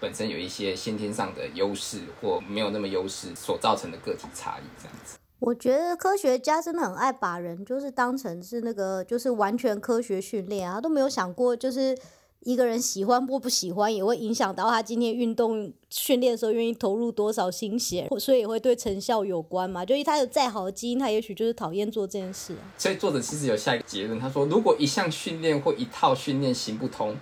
[0.01, 5.17] 本身有一些先天上的优势或没有那么优势所造成的个体差异这样子。
[5.39, 11.97] 我觉得科学家真的很爱把人就是当成是那个就是完全科学训练啊，都没有想过就是
[12.43, 19.85] 一个人喜欢或不喜欢也会影响到他今天运动训练的时候愿意投入多少心血，所以也会对成效有关嘛。
[19.85, 22.65] 就是他有再好的基因，他也许就是讨厌做这件事啊。
[22.77, 27.15] 所以作者其实有下一个结论，他说，如果一项训练或一套训练行不通，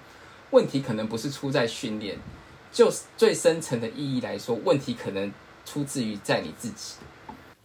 [0.51, 2.17] 问题可能不是出在训练，
[2.72, 5.34] 就最深层的意义来说，问题可能
[5.65, 6.95] 出自于在你自己。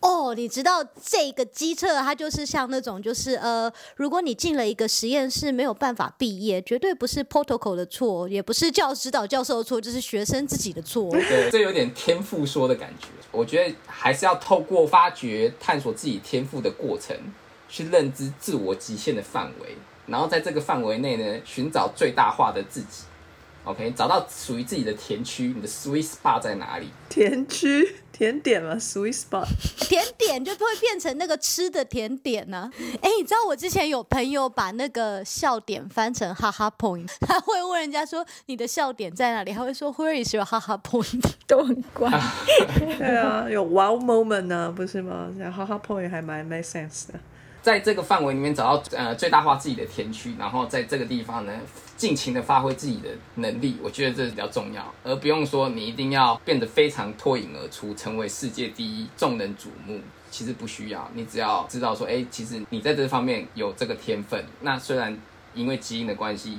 [0.04, 11.10] 哦，你知道这个机测，它就是像那种，就是呃，如果你进了一个实验室没有办法毕业，绝对不是 protocol 的错，也不是教指导教授的错，就是学生自己的错。
[11.10, 13.08] 对，这有点天赋说的感觉。
[13.32, 17.16] 我觉得还是要透过发掘、探索自己天赋的过程，
[17.66, 19.74] 去认知自我极限的范围，
[20.06, 23.04] 然后在这个范围内呢，寻找最大化的自己。
[23.64, 26.90] OK，找到属于自己的甜区，你的 sweet spot 在哪里？
[27.08, 29.44] 甜区甜点嘛，sweet spot。
[29.80, 32.70] 甜点就会变成那个吃的甜点呢、
[33.02, 41.22] 哎，你知道我之前有朋友把那个笑点翻成哈哈 point， 他会问人家说你的笑点在哪里，他会说 Where is your 哈哈 point？
[41.48, 42.08] 都很怪。
[42.98, 45.28] 对啊，有 wow moment 呢、不是吗？
[45.36, 47.14] 然后哈 point 还蛮 make sense 的。
[47.64, 51.52] 在这个范围里面找到呃最大化自己的天区，然后在这个地方呢，
[51.96, 59.98] 尽情的发挥自己的能力，我觉得这是比较重要，而不用说你一定要变得非常脱颖而出，成为世界第一，众人瞩目。
[60.30, 64.44] 其实不需要，你只要知道说，哎，其实你在这方面有这个天分。
[64.60, 65.16] 那虽然
[65.54, 66.58] 因为基因的关系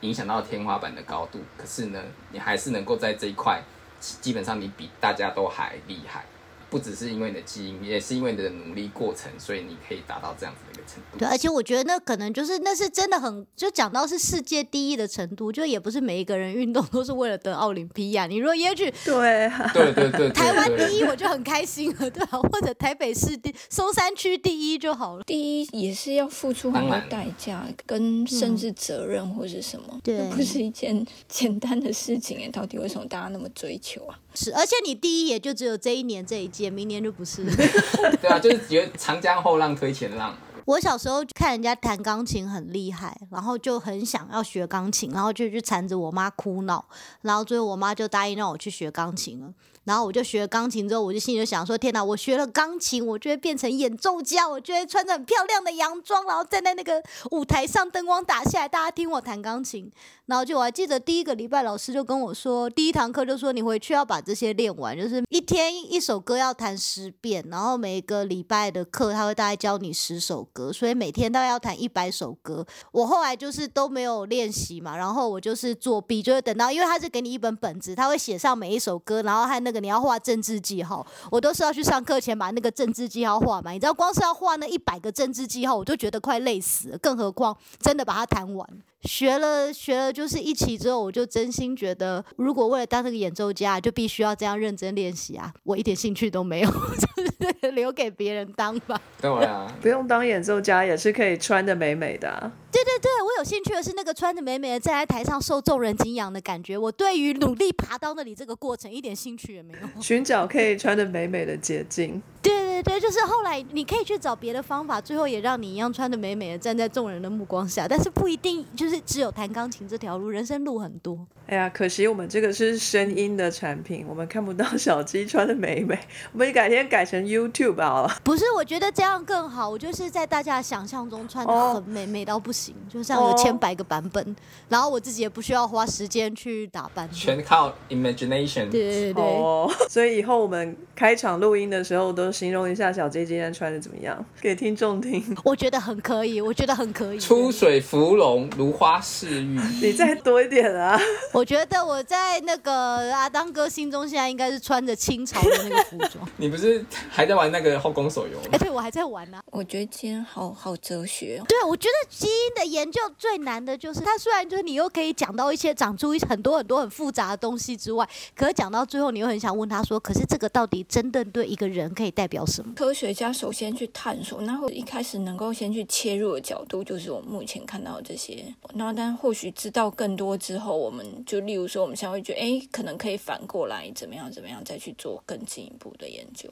[0.00, 2.00] 影响到天花板的高度，可是呢，
[2.30, 3.60] 你还是能够在这一块，
[4.00, 6.24] 基本上你比大家都还厉害。
[6.68, 11.18] 不只是因为你的基因，也是因为你的努力过程，所以你可以达到这样子的一个程度。
[11.18, 18.26] 对，而且我觉得那可能就是那是真的很，就讲到是世界第一的程度，就也不是每一个人运动都是为了得奥林匹亚。
[18.26, 22.38] 你如果也许对对对对， 台湾第一我就很开心了，对吧？
[22.40, 25.22] 或者台北市第松山区第一就好了。
[25.24, 32.48] 第一也是要付出很多代价，跟甚至责任或者什么，对，不是一件简单的事情哎。
[32.48, 34.18] 到底为什么大家那么追求啊？
[34.36, 37.44] 是，而且你第一也就只有这一年这一届，明年就不是。
[38.20, 40.36] 对啊，就是觉得长江后浪推前浪。
[40.66, 46.84] 我小时候看人家弹钢琴很厉害，然后就很想要学钢琴，然后就去缠着我妈哭闹，
[47.22, 49.52] 然后最后我妈就答应让我去学钢琴了。
[49.86, 52.02] 然后我就学了钢琴之后，我就心里就想说：天哪！
[52.02, 59.90] 我学了钢琴，我就会变成演奏家，我就会穿着很漂亮的洋装，然后站在那个舞台上，灯光打下来，大家听我弹钢琴。
[60.26, 72.66] 然后就我还记得第一个礼拜，老师就跟我说，第一堂课就说你回去要把这些练完，就是一天一首歌要弹十遍，然后每个礼拜的课他会大概教你十首歌，所以每天大概要弹一百首歌。
[72.90, 79.75] 我后来就是都没有练习嘛，然后我就是作弊，就是等到因为他是给你一本本子，他会写上每一首歌，然后还那个。
[79.80, 83.74] 你要画政治记号，我都是要去上课前把那个政治记号画满。
[83.74, 88.68] 你知道，光是要画那一百个政治记号，我就觉得快累死了，更何况真的把它弹完。
[89.06, 95.52] 学了学了，就是一起之后，我就真心觉得，如果为了当这个演奏家，就必须要这样认真练习啊！
[95.62, 99.00] 我一点兴趣都没有， 就是留给别人当吧。
[99.20, 102.52] 对啊， 不用当演奏家也是可以穿的美美的。
[102.72, 106.76] 对对对，我有兴趣的是那个穿的美美的站在台上受众人敬仰的感觉。
[106.76, 109.88] 我对于努力爬到那里这个过程一点兴趣也没有。
[110.02, 112.20] 寻找可以穿的美美的捷径。
[112.42, 121.26] 对对对，就是后来你可以去找别的方法，最后也让你一样穿的美美的站在众人的目光下，但是不一定就是只有弹钢琴这条路，人生路很多。
[121.46, 125.96] 哎呀，可惜我们这个是声音的产品，我们看不到小鸡穿的美美。
[126.32, 128.20] 我们改天改成 YouTube 好了。
[128.24, 129.70] 不是，我觉得这样更好。
[129.70, 134.34] 我就是在大家想象中穿的很美，美到不行，就像有千百个版本，
[134.68, 138.68] 然后我自己也不需要花时间去打扮，全靠 imagination。
[138.68, 139.24] 对对对。
[139.88, 145.22] 所以以后我们开场录音的时候，都形容一下小鸡今天穿的怎么样，给听众听。
[145.44, 147.20] 我觉得很可以，我觉得很可以。
[147.20, 149.60] 出水芙蓉，如花似玉。
[149.80, 151.00] 你再多一点啊！
[151.36, 152.72] 我觉得我在那个
[153.14, 156.26] 阿当哥心中，现在应该是穿着清朝的那个服装。
[156.38, 158.48] 你不是还在玩那个后宫手游吗？
[158.52, 159.38] 哎，对，我还在玩呢。
[159.50, 161.42] 我觉得今天好好哲学。
[161.46, 178.42] 对，我觉得基因的研究最难的就是，它虽然就是你又可以讲到一些长出一很多很多很复杂的东西之外，可是讲到最后，你又很想问他说：“可是这个到底真的对一个人可以代表什么？”科学家首先去探索，然后一开始能够先去切入的角度，就是我目前看到这些。
[178.74, 186.48] 然后，但或许知道更多之后，我们就例如说，我们现在会觉得，哎，可能可以反过来怎么样怎么样，再去做更进一步的研究。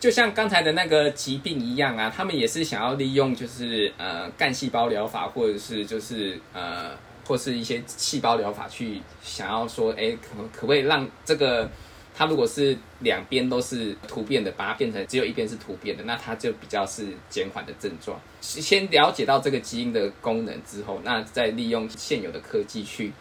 [0.00, 6.90] 就像刚才的那个疾病一样啊，他们也是想要利用就是呃干细胞疗法，或者是就是呃
[7.26, 11.68] 或是一些细胞疗法去想要说，哎，可可不可以让这个
[12.14, 18.20] 它如果是两边都是突变的，把它变成只有一边是突变的，那它就比较是减缓的症状。
[18.40, 23.12] 先了解到这个基因的功能之后，那再利用现有的科技去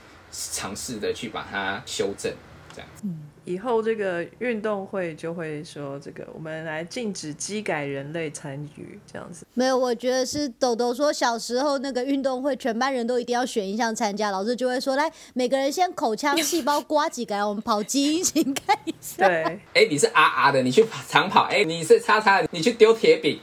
[0.52, 2.34] 尝试的去把它修正，
[2.74, 2.90] 这样。
[3.04, 3.22] 嗯。
[3.46, 9.46] 以后这个运动会就会说，这个我们来禁止机改人类参与这样子。
[9.54, 19.28] 没有，我觉得是豆豆说小时候那个运动会，全班人都一定要选一项参加，老师就会说，来每个人先口腔细胞刮几个，我们跑基因型看一下。
[19.28, 23.40] 对，哎，你是啊啊的，你去长跑，哎，你是叉叉的，你去丢铁饼。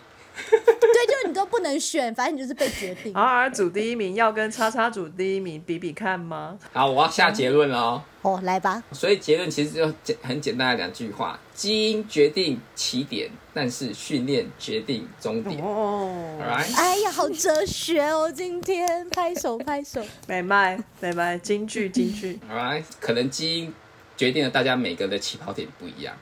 [0.51, 3.13] 对，就是你都不能选，反正你就是被决定。
[3.15, 6.59] R 组第一名要跟叉叉组第一名比比看吗？
[6.73, 8.03] 好，我要下结论了哦。
[8.23, 8.83] 哦，来吧。
[8.93, 15.61] 所以结论其实就简很简单的两句话：基因决定起点，但是训练决定终点。
[15.61, 16.39] 哦，
[16.77, 18.31] 哎呀，好哲学哦！
[18.31, 22.39] 今天拍手拍手，美麦美麦，京剧京剧。
[22.51, 23.75] Alright，可能基因
[24.17, 26.15] 决定了大家每个的起跑点不一样。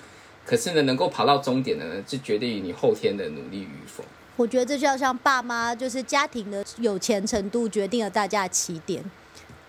[0.50, 4.02] 可是呢，能够跑到终点的呢，就决定于你后天的努力与否。
[4.34, 9.00] 我觉得这就要像爸妈，就是家庭的有钱程度决定了大家的起点。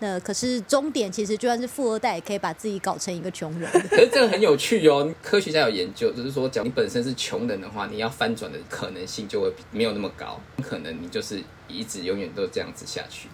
[0.00, 3.70] 那可是终点其实就算是富二代，也可以把自己搞成一个穷人。
[3.88, 13.28] 可是这个很有趣哦，科学家有研究，就是说，讲你本身是穷人的话，你要翻转的可能性就会没有那么高，可能你就是一直永远都这样子下去。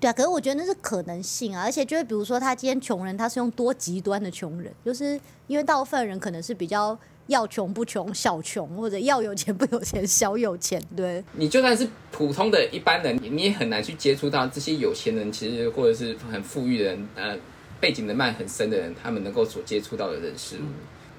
[0.00, 6.96] 对啊，可是我觉得那是可能性啊，而且就是比如说他今天穷人，他是用多极端的穷人，就是因为大部分人可能是比较
[7.26, 11.22] 要穷不穷、小穷，或者要有钱不有钱、小有钱，对。
[11.32, 17.36] 你就算是普通的一般人，你也很难去接触到这些有钱人，其实或者是很富裕的人，呃，
[17.80, 20.62] 背景的脉很深的人，他们能够所接触到的人事物，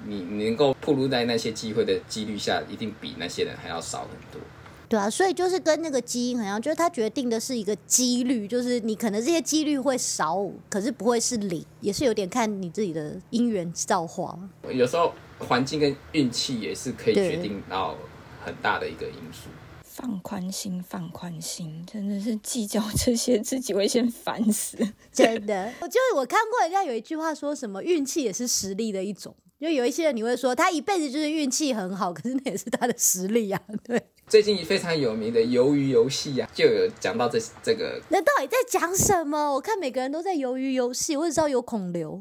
[0.06, 4.40] 你你能够暴露在那些机会的几率下，一定比那些人还要少很多。
[4.90, 14.36] 对啊，所以就是跟那个基因很像，就是它决定的是一个几率，就是你可能这些几率会少，可是不会是零，也是有点看你自己的因缘造化。
[14.68, 17.94] 有时候环境跟运气也是可以决定到
[18.44, 19.48] 很大的一个因素。
[19.84, 24.76] 放宽心，放宽心，真的是计较这些，自己会先烦死。
[25.12, 29.32] 真的，我就是我看过人家有一句话说什么，运气也是实力的一种。
[29.60, 34.02] 就有一些人你会说他一辈子就是运气很好，可是那也是他的实力啊，对。
[34.30, 38.00] 最近非常有名的鱿鱼游戏呀，就有讲到这这个。
[38.10, 39.52] 那到底在讲什么？
[39.52, 42.20] 我看每个人都在鱿鱼游戏，我只知道有孔刘，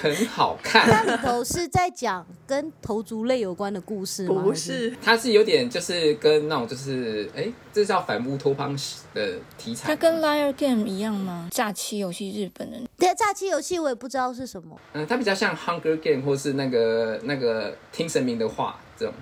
[0.00, 0.88] 很好看。
[0.88, 4.42] 它里头是在讲跟头足类有关的故事吗？
[4.44, 8.78] 不是，它是有点就是跟那种就是哎，这叫反乌托邦
[9.12, 9.88] 的题材。
[9.88, 11.48] 它跟 Liar Game 一样吗？
[11.50, 12.86] 假期游戏，日本人。
[12.96, 14.80] 对，诈欺游戏我也不知道是什么。
[14.92, 19.12] 嗯，它比较像 Hunger Game 或是那个那个听神明的话这种。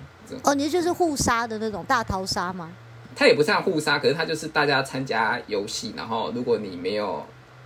[0.43, 2.71] 哦，你就是互杀的那种大逃杀吗？
[3.15, 7.23] 它也不算互杀，可是它就是大家参加游戏，然后如果你没有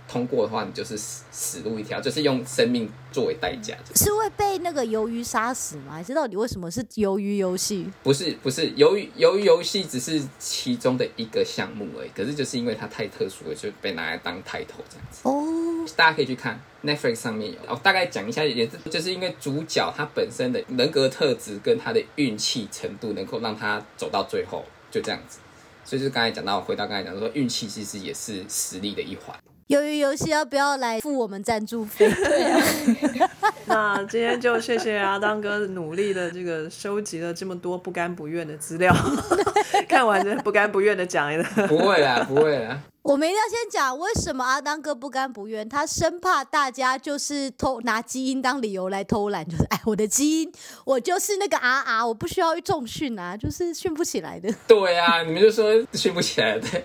[0.08, 3.76] 通过的话，你就是死死路一条，就是用生命作为代价。
[3.94, 5.92] 是会被那个鱿鱼杀死吗？
[5.92, 7.88] 还是到底为什么是鱿鱼游戏？
[8.02, 12.08] 不是，不是鱿鱼鱿鱼游戏只是其中的一个项目而已。
[12.16, 15.20] 可是就是因为它太特殊了，就被拿来当抬头这样子。
[15.24, 16.58] 哦，大家可以去看。
[16.84, 25.40] Netflix 上面有，哦，大概讲一下，也是就是因为主角他本身的人格特质跟他的运气程度，能够让他走到最后，就这样子。
[25.84, 29.36] 所以就是刚才讲到，回到刚才讲说，运气其实也是实力的一环。
[29.68, 32.10] 由于游戏要不要来付我们赞助费？
[32.10, 33.30] 对啊。
[33.66, 38.94] 那今天就谢谢阿当哥努力的这个收集了这么多不甘不愿的资料，
[39.86, 42.80] 看完这不甘不愿的讲一个不会啦，不会啦。
[43.08, 50.52] 我们一定要先讲为什么阿当哥不甘不愿，他生怕大家就是偷拿基因当理由来偷懒，就是哎，我的基因
[50.84, 54.54] 我就是那个啊啊，我不需要重训啊， 就是训不起来的。
[54.66, 56.84] 对啊，你们就说训不起来，对，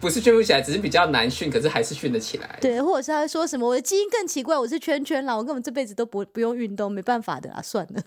[0.00, 2.58] 不是训不起来，只是比较难训，可是还是训得起来。
[2.60, 8.02] 对，或者是他说什么我的基因更奇怪，我是圈圈啦，我根本这辈子都不不用运动，没办法的啦，算了。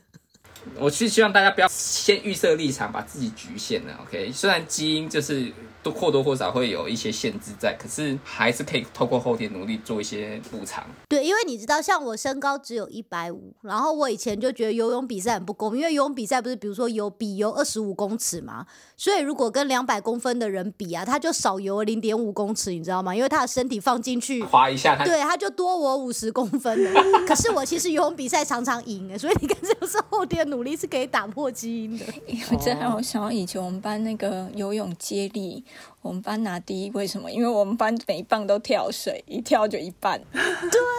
[0.78, 3.98] 我是希望大家不要先预设立场，把自己局限了。
[4.02, 5.50] OK，虽然基因就是
[5.84, 10.84] 都或多或少会有一些限制在，可是还是可以透过后天努力做一些补偿。
[11.08, 18.66] 对，因为你知道，像我身高只有一百五，然后我以前就觉得游泳比赛很不公，因为游泳比赛不是比如说游比游二十五公尺嘛，
[18.98, 23.16] 所以如果跟两百公分的人比啊，他就少游了零点五公尺，你知道吗？
[23.16, 26.92] 因为他的身体放进去滑一下，对，他就多我五十公分的。
[27.26, 30.42] 可是我其实游泳比赛常常赢哎，所以你看这就是后天。
[30.52, 32.06] 努力是可以打破基因的。
[32.60, 35.64] 这让我想到以前我们班那个游泳接力，
[36.02, 37.30] 我们班拿第一，为什么？
[37.32, 40.20] 因为我们班每一棒都跳水，一跳就一半。
[40.32, 40.42] 对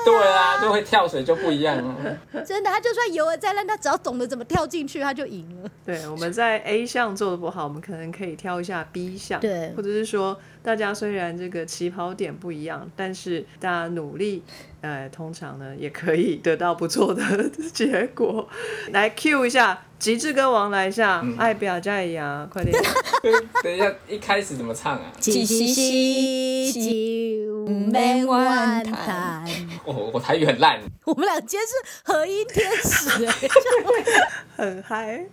[0.04, 2.18] 对啊，就会跳水就不一样了。
[2.46, 5.70] 真的，他就算游了再烂，他只要懂得怎么跳进去，他就赢了。
[5.84, 9.40] 对，我们在 A 项做的不好，我们可能可以挑一下 B 项。
[9.40, 14.42] 对，或者是说，大家虽然这个起跑点不一样，但是大家努力。
[14.82, 17.22] 呃，通常呢也可以得到不错的
[17.72, 18.48] 结果。
[18.90, 22.76] 来 Q 一下极致歌王来一下，爱表加一样，快点。
[23.62, 25.02] 等一下，一开始怎么唱啊？
[25.20, 29.44] 七夕夕酒没完谈。
[29.84, 30.80] 我我台语很烂。
[31.04, 33.26] 我们俩今天是合音天使，
[34.56, 35.24] 很嗨。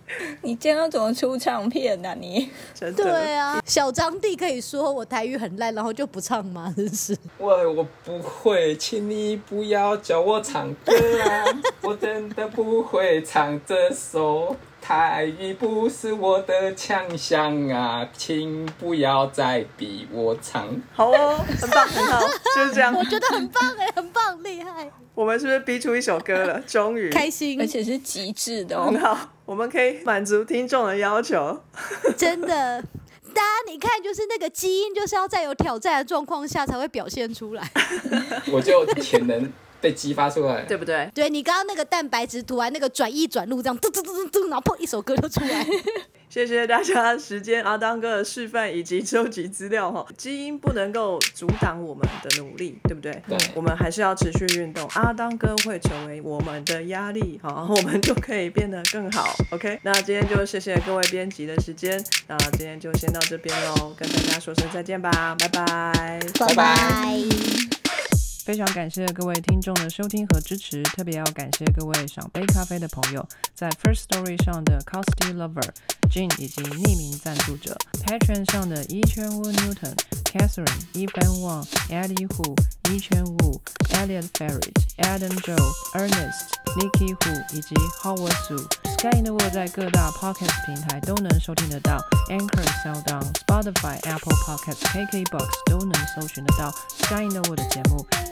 [0.42, 2.14] 你今天要怎么出唱片呢？
[2.18, 2.50] 你？
[2.96, 6.72] 对啊，小张弟可以说我台语很烂，然后就不唱吗？
[6.76, 7.16] 真是。
[7.38, 9.40] 我我不会，请你。
[9.50, 11.44] 不要叫我唱歌啊！
[11.82, 14.54] 我真的不会唱这首
[14.90, 18.04] 台语，不是我的强项啊！
[18.12, 20.66] 请不要再逼我唱。
[20.92, 22.20] 好哦，很棒，很好，
[22.56, 22.92] 就是这样。
[22.92, 24.90] 我觉得很棒哎，很棒，厉害。
[25.14, 26.60] 我们是不是逼出一首歌了？
[26.66, 29.16] 终于开心，而且是极致的，很好。
[29.44, 31.60] 我们可以满足听众的要求，
[32.18, 32.82] 真的。
[33.32, 37.62] 大家你看，就是那个基因，就是要在有挑战的状况下才会表现出来。
[38.52, 41.10] 我就潜能被激发出来，对不对？
[41.14, 45.66] 对你刚刚那个蛋白质涂完那个转移转录，这样嘟嘟嘟嘟嘟，然后砰，一首歌就出来。
[46.30, 50.06] 谢谢大家时间，阿当哥的示范以及收集资料哈。
[50.16, 53.10] 基因不能够阻挡我们的努力，对不对？
[53.28, 54.88] 对我们还是要持续运动。
[54.94, 59.34] 阿当哥会成为我们的压力，好， 我们就可以变得更好。
[59.50, 66.20] OK，那今天就谢谢各位编辑的时间，那今天就先到这边喽，跟大家说声再见吧，拜拜。
[66.38, 67.79] 拜拜。
[68.50, 73.24] 非常感谢各位听众的收听和支持，特别要感谢各位赏杯咖啡的朋友，
[73.54, 75.68] 在 First Story 上的 Costy Lover、
[76.10, 79.94] Jane 以及匿名赞助者，Patron 上的一圈 Wu Newton、
[80.24, 82.56] Catherine、Evan Wang、Eddie Hu、
[82.92, 83.60] 一圈 Wu、
[83.90, 85.56] Elliot Ferret、Adam Joe、
[85.94, 88.66] Ernest、Nikki Hu 以及 Howard Su。
[88.98, 91.96] Sky in the World 在各大 Podcast 平台都能收听得到
[92.28, 98.06] ，Anchor、SoundOn、Spotify、Apple Podcasts、KKBox 都能搜寻得到 Sky in the World 的节目。